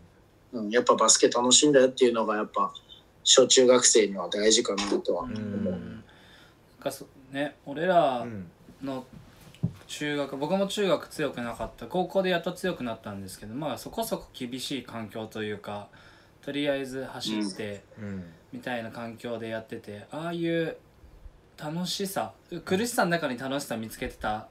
[0.71, 2.73] やっぱバスケ楽しいんだよっていうのがやっぱ
[3.25, 5.23] 小中学生には大事かなとは。
[5.25, 5.37] 思う。
[5.37, 5.65] うん。
[5.65, 6.03] なん
[6.81, 8.51] かそね俺らうん
[8.83, 9.05] の
[9.87, 11.87] 中学僕も中学強くなかった。
[11.87, 15.89] 高校でやっと強くなったんですけどまあそこそこ厳しい環境というか
[16.43, 18.25] とりあえず走ってうん。
[18.53, 20.77] みたいな環境でやっててああいう
[21.59, 22.33] 楽しさ
[22.65, 24.49] 苦しさの中に楽しさ見つけてたっ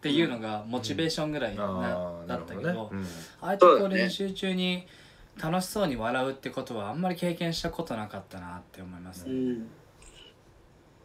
[0.00, 3.02] ていうのがモチベーションぐらいな、だったけどねうん。
[3.40, 3.94] ああやってこそうだね。
[3.94, 4.86] う練習中に
[5.40, 9.32] 楽しそうに笑うってことはあんまり経験したことなかったなって思いますね。
[9.32, 9.58] うん。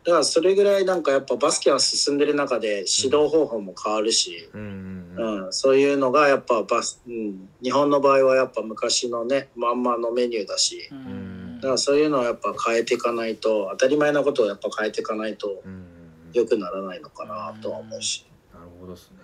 [0.04, 5.48] だからそれぐらいなんかやっぱバスケは進んでる中で指導方法も変わるし、うんううん。
[5.50, 5.54] ん。
[5.54, 10.88] そういうのがやっぱバス、うん、日本の場合はやっぱ昔のねまんまのメニューだし。
[10.92, 11.56] うん。
[11.58, 15.86] だからそういうのをやっぱ変えていかないと当たり前なことをやっぱ変えていかないとうん。
[16.34, 18.26] 良くならないのかなとは思うし。
[18.54, 19.18] なるほどですね。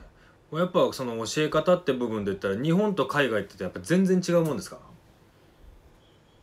[0.54, 4.78] やっぱその教え方って部分で言ったら日本と海外ってやっぱ全然違うもんですか？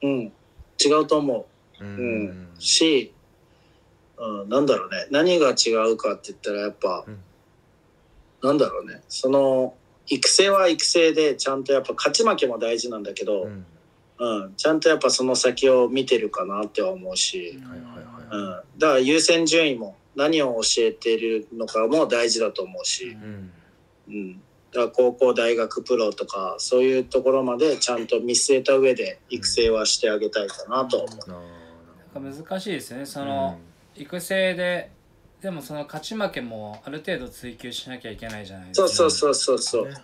[0.02, 0.32] うん、
[0.84, 1.46] 違うと思
[1.80, 1.84] う。
[1.84, 1.86] う。
[1.86, 3.12] うん、し、
[4.18, 5.06] うん、なんだろうね。
[5.10, 7.18] 何が違うかって言ったらやっぱ、うん。
[8.42, 9.02] なんだろうね。
[9.08, 9.74] その
[10.06, 13.66] 育成は育成でちゃんとやっぱ勝ち負けも大事なんだけど、うん。
[14.18, 17.58] うん、ちゃんとやっぱその先を見てるかなっては思うし、
[18.30, 23.50] うん、だから優先順位も何を教えてるのかも大事だと思うし、うん。
[24.08, 30.98] うん、だから高校大学プロとかそういうところまでちゃんと見据えた上で育成はしてあげたいかなと。
[30.98, 32.20] は思う。
[32.20, 33.06] なんか難しいですよね。
[33.06, 33.59] そなの、
[33.96, 34.90] 育成で
[35.40, 38.88] でもその勝ち負けもある程度追求しなきゃいけないじゃないですか。
[38.88, 39.88] そうそうそうそうそう。
[39.88, 39.94] ね。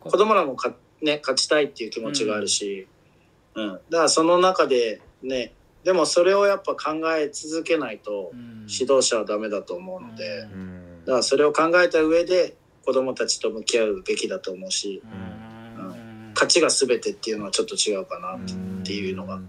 [0.00, 2.88] 子供らもか、ね、勝ちたいっていう気持ちがあるし、
[3.54, 3.72] うん。
[3.72, 5.52] だからその中でね
[5.84, 8.66] でもそれをやっぱ考え続けないとうん。
[8.68, 11.04] 指導者はダメだと思うので、うんうん。
[11.04, 15.46] だからそれを考えた上で子供たちと向き合うべきだと思うしうん
[16.34, 19.40] 勝ちが全てっていうのはちょっと違うかなっていうのが。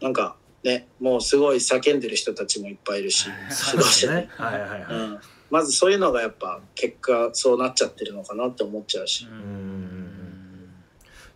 [0.00, 3.28] なんかねもうすごい叫んでる人たちもいっぱいいるし
[3.72, 4.06] 指導者。
[4.08, 4.28] で、ね。
[4.36, 4.80] はいはいはい。
[4.80, 9.26] うん、まずそういうのがやっぱ結果そうなっちゃってるのかなって思っちゃうし。
[9.26, 9.98] ん。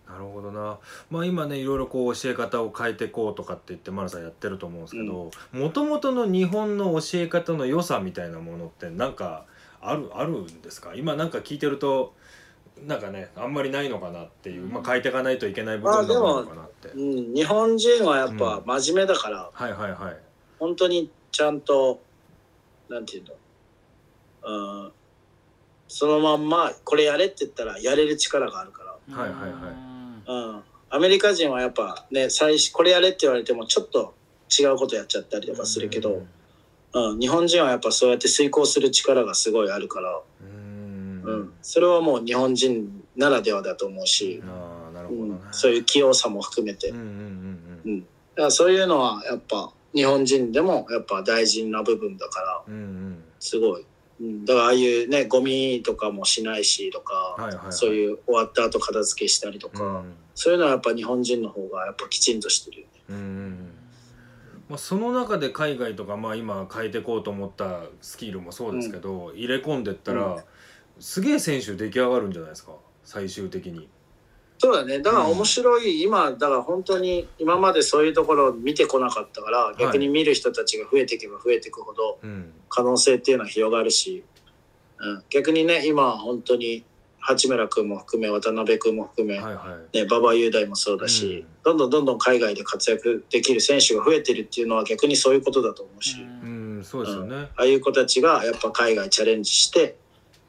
[0.08, 0.78] なるるほどな。
[1.10, 9.44] まあ今ねいろいろこう教え方を変えていこうとかって言って丸さんやってると思うんですけどもともとの日本の教え方の良さみたいなものってなんか
[9.82, 10.94] あるあるんですか？
[10.94, 12.14] 今なんか聞いてると
[12.86, 20.16] なんかねあんまりないのかなっていう、まあ、変えていかないといけない部分なのかなって、うん、日本人はやっぱ真面目だから、はいはいはい。
[20.58, 22.00] 本当にちゃんと
[22.88, 23.24] なんていう
[24.42, 24.88] の、う。
[24.88, 24.92] ん、
[25.88, 29.52] そのまんまこれやれって言ったらやれる力があるから、はいはいはい。
[30.24, 34.14] うん、アメリカ人はやっぱね最初これやれって言われてもちょっと
[34.48, 36.28] 違うことやっちゃったりとかするけど、うん、
[36.92, 41.22] 日本人はやっぱそうやって遂行する力がすごいあるから、うん。
[41.24, 45.28] うん、それはもう日本人ならではだと思うし、ああなるほどね。
[45.30, 52.62] うん、そういう器用さも含めて、うんうんうんうん、だからそういうのはやっぱ日本人でもやっぱ大事な部分だから。
[52.68, 52.80] うんうん。
[52.80, 53.84] うんすごい、
[54.20, 57.72] うん、だからああいうねゴミとかもしないしとか、はいはいはい。
[57.72, 60.14] そういう終わった後片付けしたりとか、うん。
[60.34, 62.92] そういうのはやっぱ日本人の方がやっぱきちんとしてるよね。
[63.08, 63.81] うんうん
[64.72, 70.42] まあ、その中で海外とか、まあ、今変えていこうと思ったスキルもそうですけど、入れ込んでったら、うん。
[70.98, 72.72] すげえ選手出来上がるんじゃないですか？
[73.04, 73.90] 最終的に。
[74.56, 75.00] そうだね。
[75.00, 82.52] だから面白い、今だから本当に今までそういうところを見てこなかったから逆に見る人たちが増えていけば増えていくほどうん。
[82.70, 84.24] 可能性っていうのは広がるし、
[84.98, 86.82] うん、逆にね今は本当に
[87.22, 89.96] 八村君も含め渡辺君も含め、はいはい。
[89.96, 97.36] ね、馬場雄大もそうだし、どんどんどんどん海外で活躍できる選手が増えてるっていうのは逆にそういうことだと思うし、うんそうですよね。
[97.56, 99.96] ああいう子たちがやっぱ海外チャレンジして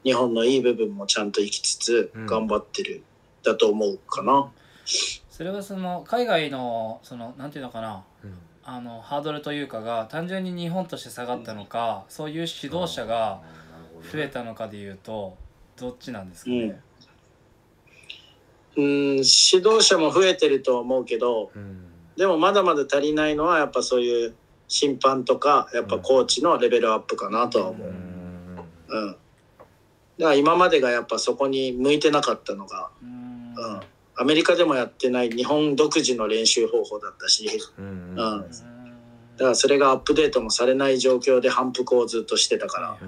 [0.02, 2.26] 日本のいい部分もちゃんと生きつつうん。
[2.26, 3.04] 頑張ってる、
[3.44, 4.50] だと思うかな。
[5.30, 8.04] それはその海外のそのなんていうのかな。
[8.24, 8.34] うん。
[8.64, 13.42] あのハードルというかが単純に日本として下がったのか、そういう指導者が
[14.12, 15.36] 増えたのかでいうと
[15.78, 16.80] どっちなんですかね？
[18.76, 21.86] うん、指導者も増えてると思うけどうん。
[22.16, 24.34] でもまだまだ足りないのはやっぱそういう
[24.68, 27.88] 審判とかやっぱコーチのレベルアップかなとは思う。
[27.88, 27.94] うん。
[29.06, 29.18] うん、だか
[30.18, 33.54] ら今までがやっぱそこに向いてなかったのが、うん。
[33.56, 33.80] うん、
[34.16, 38.14] アメリカでもやってない日本独自の練習方法だったしうん。
[38.14, 38.44] だ
[39.38, 42.98] からそれがアップデートもされない状況で反復をずっとしてたから。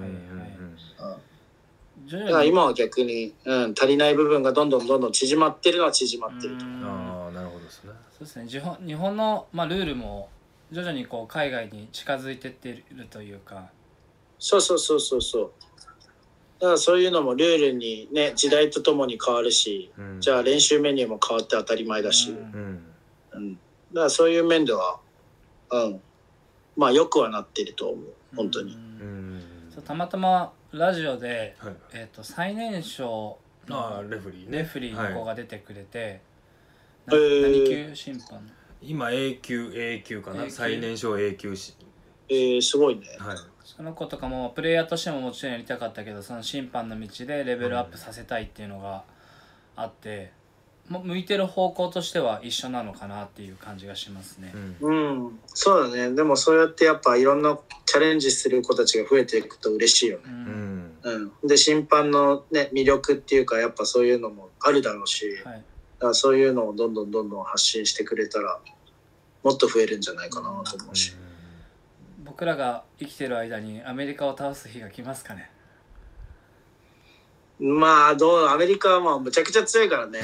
[2.45, 6.65] 今は逆に、うん、足りない部分がどんどんどんどん縮まってるのは縮まってると。
[6.65, 6.83] うん。
[6.85, 7.91] ああなるほどですね。
[8.11, 8.47] そうですね。
[8.47, 10.29] 日本日本の、まあ、ルールも
[10.71, 13.69] 徐々にこう海外に近づいてってるというか、
[14.39, 15.51] そうそうそうそうそう。
[16.59, 20.21] だからそういうのもルールにね時代とともに変わるし、うん。
[20.21, 22.37] じゃあ練習メニューも変わって当たり前だし、うん。
[23.33, 23.39] うん。
[23.39, 23.59] うん、だ
[23.95, 24.99] からそういう面では、
[25.71, 26.01] うん、
[26.75, 28.05] まあよくはなってると思う。
[28.35, 28.73] 本当に。
[28.73, 28.79] うん。
[28.79, 29.03] う
[29.35, 29.43] ん。
[29.69, 33.37] そうたまたまラジオで、はいえー、と最年少
[33.69, 34.57] ああのレフェリーね。
[34.59, 36.21] レフェリーの子はいが出てくれて、
[37.05, 38.49] な何級審判
[38.81, 41.75] 今 A 級 A 級か A な級最年少 A 級し
[42.29, 43.07] えー、すごいね。
[43.17, 43.37] はい。
[43.63, 49.03] その子とかもプレイヤーとしてももちろんやりたかったけどその審判の道でレベルアップさせたいっていうのが
[49.75, 50.31] あって、も
[50.89, 54.53] 向いてる方向としては一緒なのかなっていう感じがしますね。
[54.81, 56.15] うんうん、そうだね。
[56.15, 60.23] でもそうやってやっぱいろんなチャレンジする子たちが増えていくと嬉しいよね。
[60.25, 65.63] ううんんうん、で審判の、ね、魅力っていうかやっぱそういうのもあるだろうし、だはい、
[65.99, 68.59] からそういうのをどんどんどんどん発信してくれたら
[69.43, 71.13] もっと増えるんじゃないかなと思うし、
[72.23, 75.51] 僕らが生きてる間にアメリカを倒す日が来ますかね。
[77.59, 80.19] まあどうアメリカはまあむちゃくちゃ強いからね。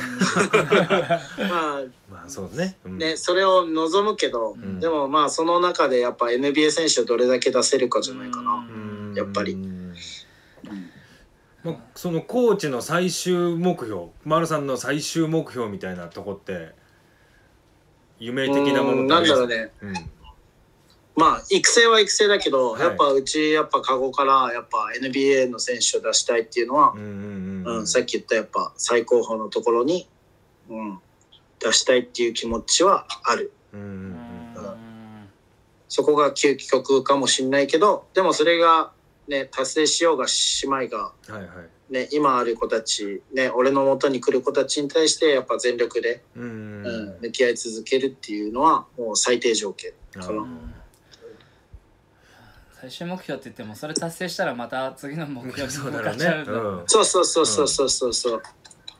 [1.37, 2.77] まあまあそうね。
[2.85, 2.97] うん。
[2.99, 4.79] ねそれを望むけど、ん。
[4.79, 8.53] でもまあその中でやっぱ NBA 選手をどれだけ出せるかじゃないかな。
[8.53, 9.13] うん。
[9.15, 9.53] やっぱり。
[9.53, 9.95] うん。
[11.63, 16.73] まあ、そのコーチの最終目標丸さんの最終目標みたいなとこって
[18.19, 19.93] 夢的なものなんだろうねうん
[21.15, 22.81] まあ育成は育成だけど、はい。
[22.81, 27.87] やっぱうちやっぱカゴからやっぱ NBA の選手を出したいっていうのはう、んうんうんうん。
[27.87, 30.07] さっき言ったやっぱ最高峰のところに、
[30.69, 30.99] うん、
[31.59, 33.51] 出したいっていう気持ちはある。
[33.73, 34.15] うん
[35.89, 38.91] そこが究極かもしんないけどでもそれが
[39.27, 41.93] ね達成しようがしまいが、うんはいはい。
[41.93, 47.09] ね、今ある子たち、ね、俺の元に来る子たちに対してやっぱ全力で、うんううん。
[47.19, 50.47] ん向き合い続けるっていうのはもう最低条件かな。
[52.83, 58.41] 最終目標って言ってもそれ達成したらまた次の目標にそう向かっちゃうんだろううんそうそうそうそうそうそうそう。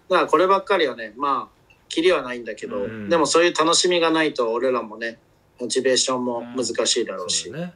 [0.10, 3.10] だからこればっかりはね、まあ、キリはないんだけど、うん。
[3.10, 5.20] でもそういう楽しみがないと俺らもね、
[5.60, 7.50] モチベーションも難しいだろうし。
[7.50, 7.74] そうだね。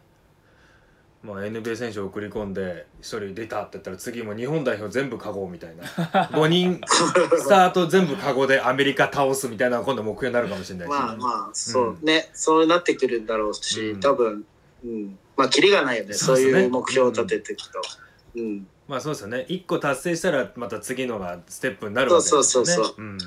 [1.24, 5.84] まあ、NBA 選手を送り込んで一人出たって言ったら次も日本代表全部カゴみたいな。
[6.32, 14.00] 5人スタート全部カゴでアメリカ倒すみたいなのが今度目標になるかもしれないし、まあまあ、そうね、そうなってくるんだろうし、うん。
[14.00, 14.46] 多分、
[14.86, 15.20] うん。
[15.38, 16.14] まあ、キリがないよね。
[16.14, 17.82] そううそですねいう目標を立てていくと。
[18.36, 18.68] うん。
[18.88, 23.18] まあそうですよね1個達成したらまた次のがステップになるわけですよねそうそうそうそううん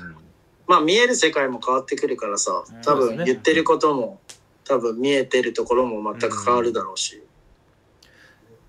[0.67, 4.21] まあ、見える世界も変わってくるからさうん、多分言ってることも、
[4.63, 7.21] 多分見えてるところも全く変わるだろうし。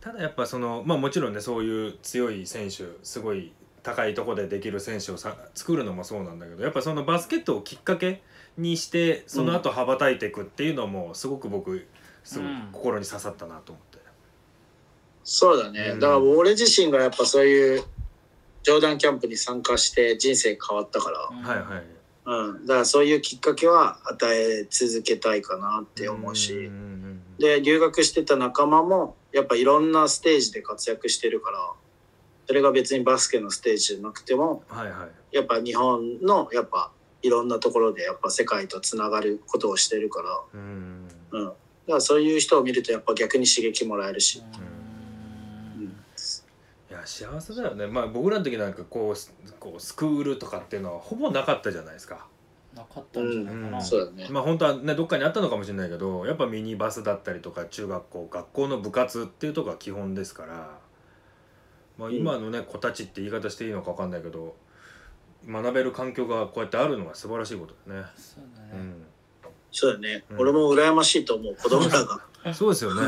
[0.00, 3.52] ただやっぱそのまあもちろんねそういう強い選手すごい
[3.84, 8.20] 高いところでできる選手をさ作るのもそうなんだけどやっぱそのバスケットをきっかけ
[8.58, 11.86] にしてその後羽ばたいていくっていうのもすごく僕
[12.24, 13.98] すごいうん心に刺さったなと思って。
[15.24, 15.90] そうだね。
[15.94, 17.84] うんだから俺自身がやっぱそういう、
[18.62, 21.84] ジョーダンキャンプに参加して人生変わったから、うんはいはい。
[22.24, 22.66] うん。
[22.66, 31.72] だからそういうきっかけは与え続けたいかなって思うし、んんで留学してた仲間もやっぱいろんなステージで活躍してるから
[32.46, 35.36] それが別にバスケのステージじゃなくてもうんはいはい。
[35.36, 41.52] やっぱ日本のやっぱいろんなところでやっぱ世界とつながることをしてるから、うんうん、
[41.86, 44.42] だからそういう人を見るとやっぱ逆に刺激もらえるし、
[45.76, 45.82] うん。
[45.82, 45.90] うん、い
[46.92, 47.86] や幸せだよね。
[47.86, 52.26] まあ僕らの時なんかこうスこうスクールとかっていうのはほぼなかったじゃないですか。
[52.74, 53.84] なかったんじゃないかな、うん。
[53.84, 60.78] そうだね、まあ本当はねどっかにあったのかもしれないけどやっぱミニバスだったりとか中学校学校の部活っていうとこが基本ですから、
[61.98, 62.14] まあ、うん。
[62.14, 64.56] 今のね子たちって言い方していいのか分かんないけど
[65.46, 68.06] 学べる環境がこうやってあるのが素晴らしいことだね。
[68.16, 69.04] そうだね、うん
[69.72, 70.40] そうだね、うん。
[70.40, 72.20] 俺も羨ましいと思う子供らが。
[72.54, 73.02] そうですよね。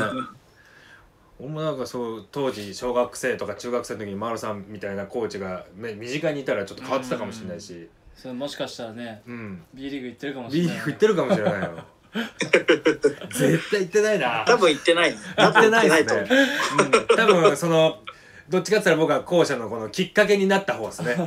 [1.39, 11.85] 俺もなんかそう当時小学生とか中学生の時に丸さんみたいなコーチが、ね、身近にいたらちょっと変わってたかもしれないし、それもしかしたらねうん、B リーグ行ってるかもしれ B ない、リーグ行ってるかもしれないよ。
[13.35, 14.45] 絶対行ってないな。
[14.47, 15.17] 多分行ってないね。
[15.37, 17.09] 行ってないです多分ね行って。
[17.09, 17.13] う。
[17.13, 17.99] ん、多分その
[18.47, 21.17] どっちかって言ったら僕は後者のこのきっかけになった方ですね。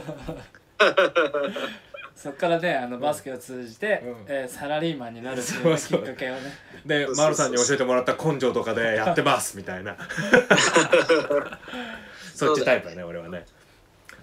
[2.21, 4.17] そっからねあのバスケを通じて、うん。
[4.27, 6.01] えーサラリーマンになるっていうね、そうそう。
[6.03, 6.41] きっかけをね。
[6.85, 9.97] で丸さんに教えてもらった根性とかでやってますみたいな。
[12.35, 13.47] そっちタイプだね俺はね。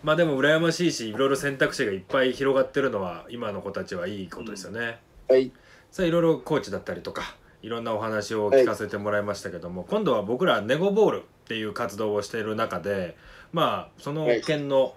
[0.03, 5.53] まあでも羨ましいしいろいろ選択肢がいっぱい広がってるのは今の子たちはいいことですよね、はい。
[5.89, 13.15] さあいろいろコーチだったりとかいろんなお話を聞かせてもらいましたけども、今度は僕らネゴボールっていう活動をしている中で
[13.53, 14.95] まあその件の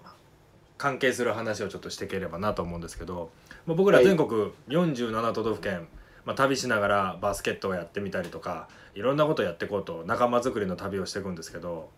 [0.78, 3.30] 関係する話をちょっとしていければなと思うんですけど、
[3.66, 5.88] まあ、僕ら全国47都道府県、
[6.24, 11.90] まあ、旅しながらバスケットをやってみたりとかいろんなことをやっていこうと仲間作りの旅をしていくんですけど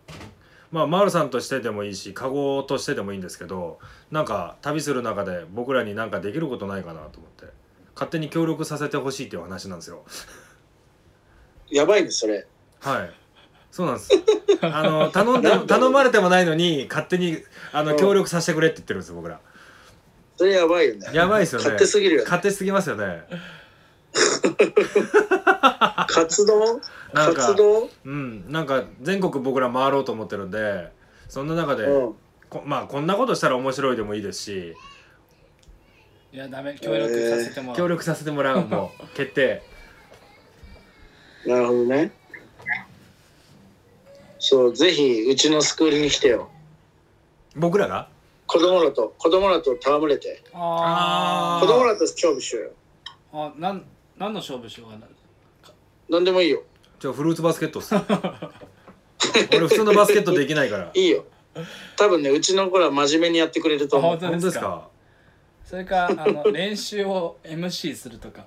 [0.71, 7.45] まあ丸さんとしてでもいいしカゴとしてでもいいんですけどなんか旅する中で僕らになんかできることないかなと思って
[7.93, 10.03] 勝手に協力させてほしいっていう話なんですよ。
[11.69, 12.47] やばいねそれ
[12.79, 13.20] はい。
[13.71, 14.09] そうなんです。
[14.61, 17.37] あの頼んで頼まれてもないのに勝手に
[17.71, 17.97] あのうん。
[17.97, 19.39] 協力させてくれって言ってるんですよ僕ら。
[20.35, 21.07] それやばいよね。
[21.13, 21.65] やばいですよね。
[21.65, 22.25] 勝手すぎるよね。
[22.25, 23.23] 勝手すぎますよね。
[26.07, 26.81] 活動？
[27.13, 27.89] なんか活動？
[28.05, 28.51] うん。
[28.51, 30.91] なんか全国僕ら回ろうと思ってるんで
[31.29, 32.15] そんな中で、うん。
[32.49, 34.75] こまあこんなことしたら面白いでもいいですし。
[36.33, 36.75] いやダメ。
[36.75, 39.63] 協力させてもらう、協力させてもらうもう決定。
[41.47, 42.11] なるほどね
[44.43, 46.49] そうぜひうちのスクールに来てよ。
[47.55, 48.07] 僕らが？
[48.47, 50.41] 子供らと子供らと戯れて。
[50.53, 52.71] あ子供らと勝負しようよ。
[53.33, 53.85] あなん
[54.17, 55.07] 何の勝負しようかな
[56.09, 56.63] 何でもいいよ。
[56.99, 57.93] じゃあフルーツバスケットっす。
[59.55, 60.89] 俺普通のバスケットできないから。
[60.93, 61.23] いいよ。
[61.95, 64.17] 多分ねうちの子ら真面目にやってくれると思う。
[64.17, 64.87] 本当ですか？
[65.63, 68.45] それかあの 練習を MC するとか。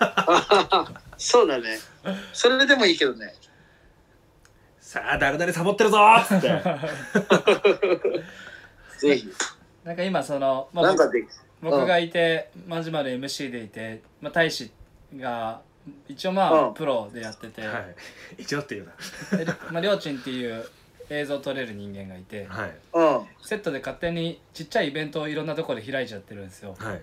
[1.16, 1.78] そうだね。
[2.34, 3.34] それでもいいけどね
[4.90, 6.48] さあ誰々サボってるぞーっつって。
[8.98, 9.28] ぜひ
[9.84, 10.96] なんか今その、まあ、
[11.62, 14.72] 僕がいてマジマル MC でいて、まあ、大使
[15.16, 15.60] が
[16.08, 17.78] 一応まあ、うんプロでやってて、は
[18.36, 18.42] い。
[18.42, 18.88] 一応っていう
[19.30, 20.68] でまあ、りょうちんっていう
[21.08, 22.54] 映像撮れる人間がいてな。
[22.56, 27.02] はいうんセットで勝手にちっちゃいイベントをいろんなところで開いちゃってるんですよはい。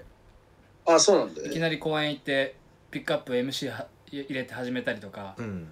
[0.88, 2.55] あそうなんだいきねなり公園行って
[2.91, 5.71] ピックアップ MC は入れて始めたりとか、うん。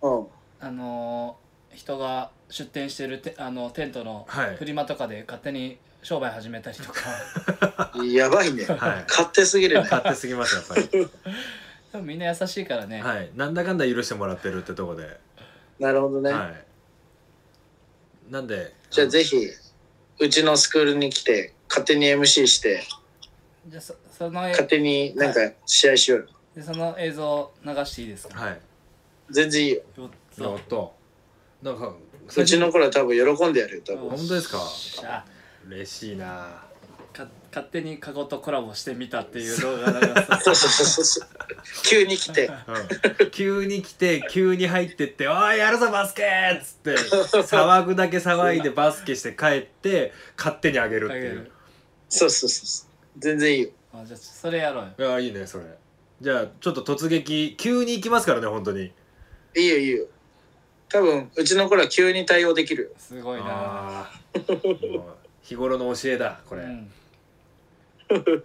[0.00, 0.26] うん
[0.60, 1.44] あのー
[1.74, 7.00] 人が出店してるテあのテントのはいフリマとかで勝手に商売始めたりとか
[8.04, 9.04] やばいねはい。
[9.08, 10.88] 勝手すぎるね勝手すぎますやっぱり。
[11.90, 13.30] 多分みんな優しいからね、はい。
[13.36, 15.16] なんだかんだ許してもらってるってとこで。
[15.78, 18.32] なるほどね、はい。
[18.32, 18.74] なんで。
[18.90, 19.48] じゃあぜひ
[20.18, 22.82] うちのスクールに来て勝手に MC して
[23.68, 28.60] じゃあそその勝手になんか試合しようよでその映像流していいですか、はい。
[29.30, 29.82] 全然いいよ
[30.42, 30.76] やった。
[31.62, 31.94] なんか
[32.36, 34.10] うちの頃は多分喜んでやるよ多分。
[34.10, 34.58] 本当ですか？
[35.00, 35.24] じゃあ。
[35.68, 36.62] 嬉しいな。
[37.12, 40.40] か勝手にカゴとコラボしてみたっていう動画がさ。
[40.42, 41.28] そうそうそうそう。
[41.84, 42.50] 急に来て。
[43.20, 43.30] うん。
[43.30, 46.24] 急に来て急に入ってって「おいやるぞバスケ!」
[46.60, 46.94] っつって。
[47.46, 51.50] 騒ぐだけ騒いでバスケして帰って勝手にあげるっていう。
[52.08, 53.20] そうそうそうそう。
[53.20, 53.68] 全然いいよ。
[53.94, 55.08] あじゃあそれやろうよ。
[55.08, 55.64] いやいいねそれ。
[56.20, 57.54] じゃあちょっと突撃。
[57.56, 58.92] 急に行きますからね本当に。
[59.56, 60.06] いいよいいよ
[60.94, 62.90] 多分うちの頃は急に対応できるよ。
[62.96, 64.08] すごいな。
[65.42, 66.92] 日頃の教えだこれ、うん。
[68.14, 68.42] 好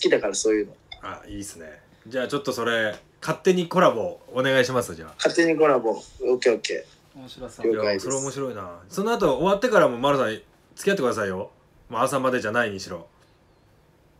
[0.00, 0.72] きだからそういうの。
[1.02, 1.80] あいいっすね。
[2.08, 5.14] じゃあちょっとそれ勝手にコラボお願いしますじゃあ。
[5.18, 5.90] 勝手にコラボ。
[5.92, 5.94] オ
[6.34, 6.84] ッケーオッケ
[7.14, 7.72] 面白そう。
[7.72, 8.06] 了解です。
[8.06, 8.80] いやそれ面白いな。
[8.88, 10.42] その後終わってからも丸さん付
[10.82, 11.52] き合ってくださいよ。
[11.88, 13.06] もう朝までじゃないにしろ。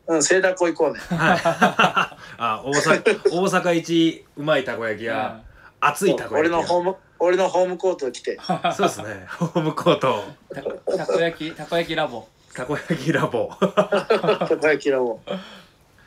[0.06, 1.00] ーうん聖ダコ行こうね。
[1.00, 1.40] はい。
[2.38, 5.42] あ大阪大阪一うまいたこ焼き屋。
[5.80, 6.58] 熱いたこ焼俺き屋。
[6.58, 8.38] のホーム俺のホームコート来て。
[8.76, 9.26] そうですね。
[9.28, 10.22] ホームコート。
[10.52, 12.26] たたこ焼きたこ焼きラボ。
[12.52, 13.50] たこ焼きラボ。
[13.58, 15.20] たこ焼きラボ。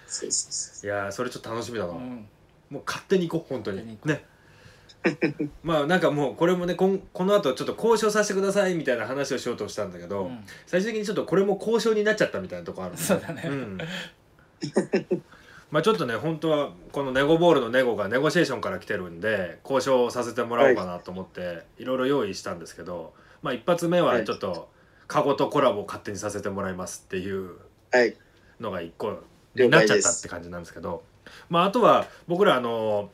[0.08, 2.28] そうそうそいやーそれちょっと楽しみだな、うん。
[2.70, 3.97] もう勝手に行こう本当に。
[4.05, 4.24] ね。
[5.64, 10.43] まあなんかもうこれもねこんこの後ちょっと交渉させてくださいみたいな話をしようとしたんだけど、うん。
[10.66, 13.41] 最終的にちょっとこれも交渉になっちゃったみたいなとこあるんでそうだね。
[13.43, 13.78] ん
[15.72, 24.70] まあちょっとね本当はこのネゴボールのネゴがネゴシエーションから来てるんで交渉させてもらおうかなと思って、い、ろいろ用意したんですけどまあ一発目はちょっと
[25.07, 27.55] カゴとコラボを勝手にさせてもらいますっていう
[28.59, 29.20] のが一個
[29.55, 31.03] になっちゃったって感じなんですけど
[31.49, 33.09] まああとは僕らあの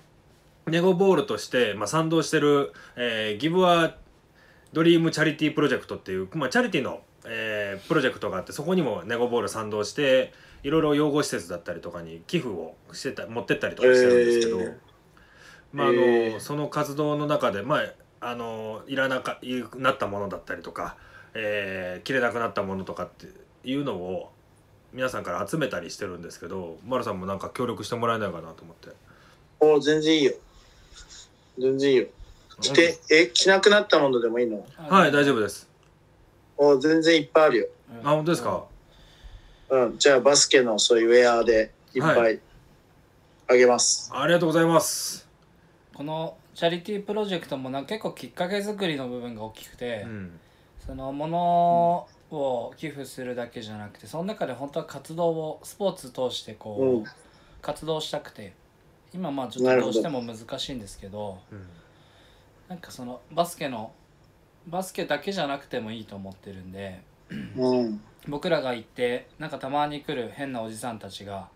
[0.68, 3.96] ネゴボールとして、まあ、賛同してる、えー、ギブア
[4.72, 10.32] ドリームチャリティープロジェクトっていう、まあ、チャリティーの、えープロジェクトがあってそこにもネゴボール賛同して
[10.64, 14.74] いろいろ養護施設だったりとかに寄付をしてた持ってったりとかしてるんですけど、えー。
[15.74, 16.40] まああのえー。
[16.40, 20.96] その活動の中で、まあ、あのいらなかいなったものだったりとか、
[21.34, 23.28] えー、着れなくなったものとかって
[23.64, 24.32] いうのを
[24.94, 28.90] 皆さんから集めたりしてるんですけど丸さんもなんか協力してもらえないかなと思って。
[29.60, 30.34] お全然いいよ。
[31.58, 32.06] 全然いいよ。
[32.62, 33.00] 着て。
[33.10, 34.66] え着なくなったものでもいいの？
[34.78, 35.70] はい大丈夫です。
[36.56, 37.68] お全然いっぱいあるよ。
[38.04, 38.66] あ本当ですか？
[39.74, 42.40] うんじゃあバスケのそういうウェアでいっぱはい
[43.48, 45.28] あげます、ありがとうございます。
[45.94, 50.40] このチャリティープロジェクトもな結構きっかけ作りの部分が大きくて、うん。
[50.86, 57.04] そのものを寄付するだけじゃなくてその中で本当は活動をスポーツ通してこう、うん。
[57.62, 58.54] 活動したくて
[59.14, 61.66] 今まあちょっとどうしても難しいんですけどうん。
[62.68, 63.92] なんかそのバスケの
[64.68, 67.02] バスケだけじゃなくてもいいと思ってるんで
[67.58, 71.50] うん僕らが行ってなんかたまに来る変なおじさんたちが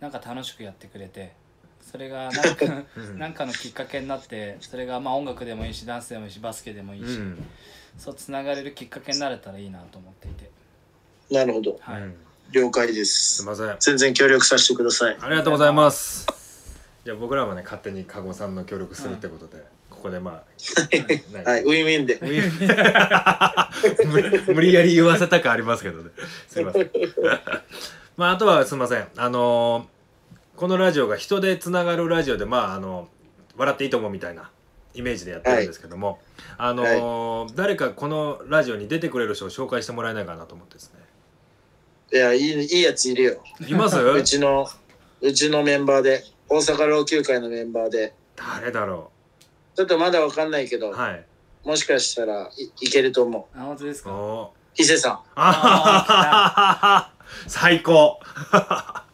[0.00, 1.32] なんか楽しくやってくれて
[1.80, 2.64] それがなんか
[2.96, 3.18] うん。
[3.18, 7.44] なんかのきっかけになってそれがまあ音楽でもいいしダンスでもいいしバスケでもいいし、うん。
[7.98, 10.50] そうつながれるきっかけになれたらいいなと思っていて。
[11.30, 11.78] なるほど。
[11.80, 12.16] はい、うん。
[12.52, 13.36] 了解です。
[13.38, 13.76] すいません。
[13.80, 15.16] 全然協力させてください。
[15.20, 16.26] ありがとうございます。
[17.04, 19.64] じゃあ僕らもね勝手に加護さんの協力するってことで、
[19.98, 21.62] ここでまあ、はい。
[21.62, 22.14] ウィンウィンで。
[22.14, 22.40] ウィ
[24.06, 26.10] ン無 無理やり言わせたくありますけどね。
[26.46, 26.90] すいません。
[28.16, 29.08] まああとはすいません。
[29.16, 29.98] あのー
[30.58, 33.08] このラジオが人でつながるラジオでまああの
[33.56, 34.50] 笑っていいと思うみたいな
[34.94, 36.20] イメージでやってるんですけども、
[36.56, 41.00] あのー誰かこのラジオに出てくれる人を紹介してもらえないかなと思ってですね。
[42.12, 43.42] いやいいいいやついるよ。
[43.66, 43.98] います？
[43.98, 44.68] うちの
[45.20, 48.14] うちのメンバーで大阪老朽会のメンバーで。
[48.36, 49.10] 誰だろ
[49.78, 51.24] ちょっとまだわかんないけど、うはい。
[51.64, 53.56] もしかしたらいいけると思う。
[53.56, 54.10] あ本当ですか？
[54.12, 57.12] お伊勢さあ
[57.46, 58.18] 最高。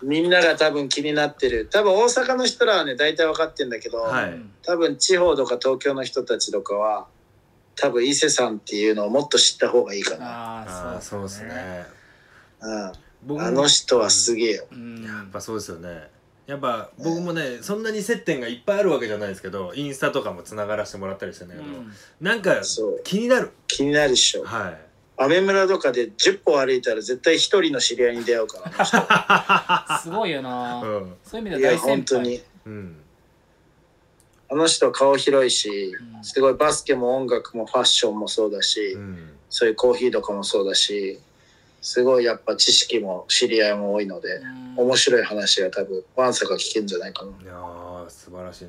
[0.03, 1.69] ん みんなが多分気になってる。
[1.71, 4.25] 多分大阪の人らはね大体分かってんだけど、はい。
[4.31, 7.09] うん多分地方とか東京の人たちとかは
[7.77, 11.85] 多分伊勢さんっていうのをもっと知った方がいいかな、あああーそうですね。
[12.63, 12.93] うん、
[13.25, 15.05] 僕もあの人はすげえよ、うん。
[15.05, 16.09] やっぱそうですよね
[16.47, 21.93] やっぱ僕もねそんなに接点がいっぱいあるわけじゃないですけどインスタとかもつながらせてもらったりしてんだけど、うん。
[22.21, 23.01] なんかそう。
[23.03, 23.53] 気になる。
[23.67, 24.45] 気になるっしょ。
[24.45, 24.79] はい。
[25.17, 30.03] アメ村とかで10歩歩いたら絶対一人の知り合いに出会うからあの人。
[30.11, 31.15] すごいよな、うん。
[31.25, 31.97] そういう意味では大先輩。
[31.97, 32.43] 本当に。
[32.67, 32.97] うん。
[34.51, 36.25] あの人は顔広いしうん。
[36.25, 39.31] すごいバスケも音楽もファッションもそうだし、うん。
[39.49, 41.21] そういうコーヒーとかもそうだし
[41.85, 44.75] すごいやっぱ知識も知り合いも多いのでうん。
[44.79, 47.33] 面白い話が多分ワンサが聞けんじゃないかな。
[47.43, 48.69] いやー素晴らしい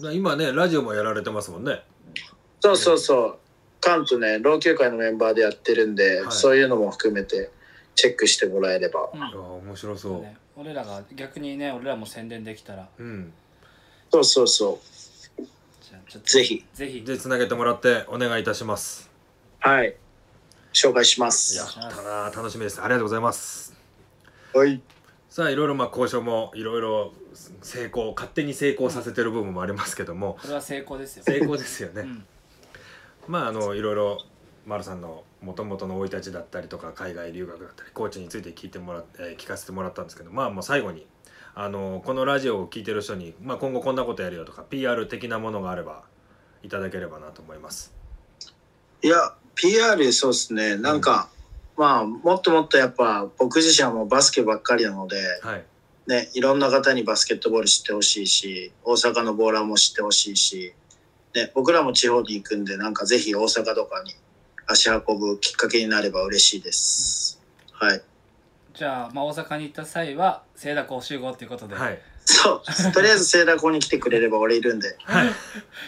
[0.00, 0.12] な。
[0.12, 1.82] 今ねラジオもやられてますもんね。
[2.60, 3.38] そうそうそう。
[3.80, 6.32] カンとね老朽会のメンバーでやってるんで、はい。
[6.32, 7.50] そういうのも含めて
[7.96, 9.10] チェックしてもらえれば。
[9.12, 9.18] うん。
[9.18, 10.20] いやー面白そう。
[10.20, 12.88] ね俺らが逆にね俺らも宣伝できたら。
[12.96, 13.32] うん。
[14.12, 14.78] そうそうそ
[15.82, 16.64] じゃあちちょっとぜひ。
[16.72, 17.02] ぜひ。
[17.02, 19.10] でつなげてもらってお願いいたします。
[19.58, 19.96] はい
[20.76, 21.56] 紹介しまいす。
[21.56, 22.82] やったな楽しみです。
[22.82, 23.74] ありがとうございます。
[24.52, 24.82] はい。
[25.30, 27.14] さあいろいろまあ交渉もいろいろ
[27.62, 30.36] 成功勝手に成功させてる部分もありますけども。
[30.38, 31.24] これは成功ですよ。
[31.24, 32.26] 成功ですよね、うん。
[33.26, 34.18] まああのいろいろ
[34.66, 41.06] 丸さんのもともとの生い立ちだったりとか海外留学だったりコーチについて聞いてもらっ、えー聞かせてもらったんですけどまあもう最後に
[41.54, 46.02] あのこのラジオを聞いてる人に、まあ、今後こんなことやるよとか PR 的なものがあれば
[46.62, 47.94] いただければなと思います。
[49.00, 50.76] いや PR そうですね。
[50.76, 51.28] なんか、
[51.76, 55.64] まあもっともっとやっぱ僕自身はもうバスケばっかりなのではい、
[56.06, 60.72] ねいろんな方にバスケットボール知ってほしいし大阪のボーラーも知ってほしいし、
[61.34, 64.14] ね、僕らも地方に行くんでなんかぜひ大阪とかに
[64.66, 67.40] 足運ぶきっかけになれば嬉しいです。
[67.72, 68.02] はい。
[68.74, 72.92] じゃあ、まあ、大阪に行った際は清田講集合ということで、はいそう。
[72.92, 74.96] とりあえず聖田校に来てくれれば俺いるんで。
[75.04, 75.28] はい、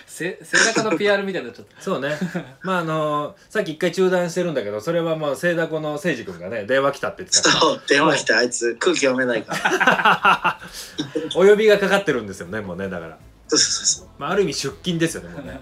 [0.07, 1.83] せ清田の PR みたいになっちゃった。
[1.83, 2.17] そうね。
[2.63, 9.79] まああのさっき一回中断してるんだけどそれはまあ聖ダコの誠司君がね電話来たって言ってたかそう電話来てあいつ空気読めないから。
[9.79, 10.61] ら
[11.35, 13.19] お呼びがかかってるんですよねもうねだから、
[13.49, 15.61] そうそうそうまあ、ある意味出勤ですよねもうね。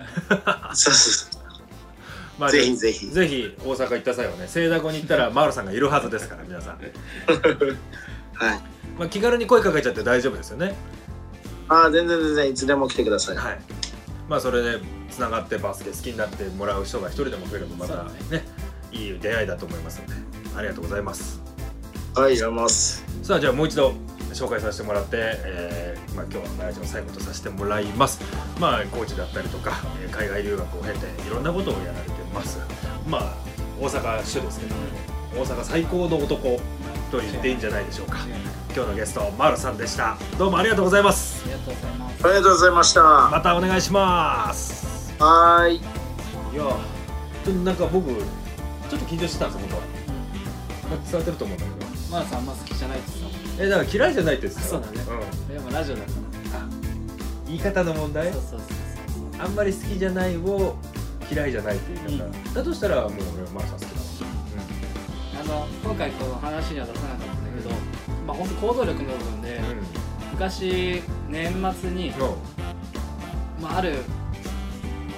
[0.74, 1.42] そうそうそう。
[2.38, 3.06] まあぜひぜひ。
[3.06, 6.78] ぜひ大阪行った際はね聖ダコに行ったらマウルさんがいるはずですから皆さん、
[8.34, 10.74] はいまあ、気軽に声かけちゃって大丈夫ですよね。
[11.68, 13.36] ああ全然全然いつでも来てください。
[13.36, 13.58] はい。
[14.28, 14.80] まあそれで
[15.10, 18.44] つながってバスケ好きになってもらう人が一人でも増えればまたそうね。
[18.92, 20.14] いい出会いだと思いますので
[20.56, 21.40] ありがとうございます。
[22.14, 23.04] はいやります。
[23.22, 23.92] さあじゃあもう一度
[24.32, 28.20] 紹介させてもらって、えーまあ、今日はラジオ最後とさせてもらいます。
[28.60, 29.72] まあコーチだったりとか
[30.02, 32.58] えー海外留学を経ていろんなことをやられてます。
[33.06, 33.34] まあ
[33.80, 34.74] 大阪市ですけど
[35.34, 36.58] 大阪最高の男
[37.10, 38.18] と言っていいんじゃないでしょうか。
[38.74, 40.16] 今日のゲストマルさんでした。
[40.38, 41.42] どうもありがとうございます。
[41.44, 43.02] ありがとうございますありがとうございました。
[43.02, 45.14] はまたお願いします。
[45.18, 45.76] ーい。
[45.76, 45.82] いや
[46.52, 46.74] ちょっ
[47.44, 48.20] となんか僕ちょっ
[48.90, 49.82] と緊張してたんですよ本当は
[50.90, 51.86] まあ伝わってると思うんだけど。
[52.10, 54.72] マナさんあんま好きじゃないって言ってたもんえだから嫌いじゃないって言ってたよ。
[54.72, 55.02] そうだね。
[55.02, 55.48] ん。
[55.54, 56.08] でもラジオだか
[57.46, 58.26] 言い方の問題？
[58.26, 59.42] らそうそうそう。
[59.42, 60.76] あんまり好きじゃないを
[61.30, 62.54] 嫌いじゃないっていう言い方、うん。
[62.54, 63.95] だとしたらもう俺マルさん好き
[65.46, 67.70] の今回この話には出さなかったんだけど、
[68.26, 69.60] まあ本当行動力の部分で、
[70.32, 72.30] 昔年末に、うん、う。
[72.30, 72.34] ん
[73.62, 73.94] まあ、ある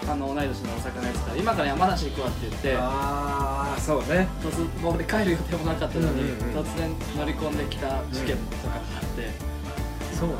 [0.09, 4.29] あの同い年のお魚やってたら今から山梨行くわって言ってああそうね。
[4.41, 6.65] 突もう俺帰る予定もなかったのに、うんうんうん。
[6.65, 8.83] 突然乗り込んできた事件とかがあっ
[9.17, 9.29] て、
[10.19, 10.35] そうね。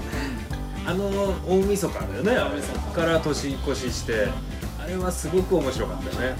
[0.87, 1.05] あの
[1.47, 2.35] 大晦日だよね。
[2.35, 2.79] 大晦日。
[2.95, 4.29] から年越しして
[4.81, 6.37] あれはすごく面白かったよね、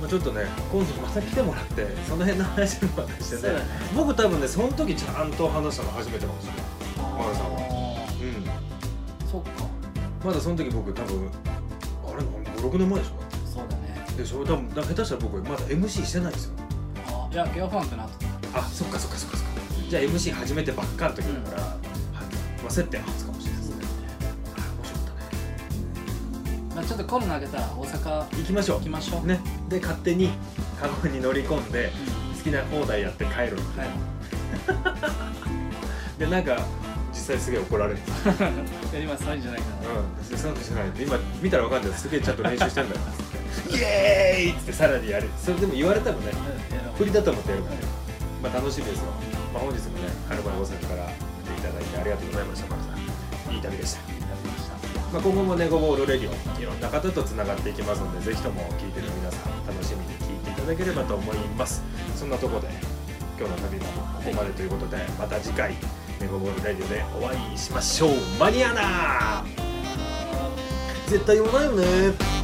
[0.00, 3.54] まあ、ちょっとね今度また来てもらってその辺の話もまたしてね。
[3.54, 3.60] ね。
[3.96, 7.12] 僕多分ねその時ちゃんと話したの初めてかもしれない。
[7.24, 7.58] マルさんは。
[8.20, 9.28] うん。
[9.28, 9.50] そっか。
[10.24, 11.28] まだその時僕多分
[12.06, 12.22] あれ
[12.62, 13.12] 56年前でしょ
[13.52, 14.06] そうだね。
[14.16, 14.44] でしょ？
[14.44, 16.52] 多分下手したら僕まだ MC してないですよ。
[17.08, 18.10] あいやゲオファンクなと
[18.54, 19.60] あそっかそっかそっかそっか。
[19.88, 21.72] じゃあ MC 始めてばっかの時だから、はい。
[22.62, 23.76] まあ、接点初かもしれないですね。
[23.76, 23.88] はい
[24.78, 26.74] 面白かったね。
[26.76, 29.26] まあ、ちょっとコロナ明けたら大阪行きましょ行きましょう、う。
[29.26, 30.30] ねで勝手に
[30.80, 31.90] カゴに乗り込んで
[32.36, 33.60] 好きな放題やって帰るう。
[33.60, 33.88] んはい。
[36.18, 36.58] でなんか
[37.12, 37.98] 実際すげえ怒られる。
[38.92, 40.38] やりますそういうんじゃないかな、うん。
[40.38, 40.90] そうじゃない。
[40.98, 41.98] 今見たらわかんない。
[41.98, 43.00] すげえちゃんと練習してんだよ。
[43.70, 45.28] イエーイっつってさらにやる。
[45.42, 46.32] それでも言われたもんね。
[46.96, 47.82] 振りだと思ってやるからね
[48.42, 49.04] まあ楽しみですよ、
[49.54, 51.06] まあ、本日もねはるばる大阪から
[51.46, 53.54] 見ていただいてありがとうございました丸さん。
[53.54, 54.17] いい旅でした
[55.12, 61.82] まあ、今後もネゴボールレディオいろんな方とつながっていきますのでぜひとも聞いてる皆さん楽しみに聞いていただければと思います。
[62.14, 62.68] そんなとこで
[63.38, 65.74] 今日の旅もここまでということでまた次回
[66.20, 68.10] ネゴボールレディオでお会いしましょう。
[68.38, 69.44] マニアナ
[71.06, 72.37] 絶対言わないよね。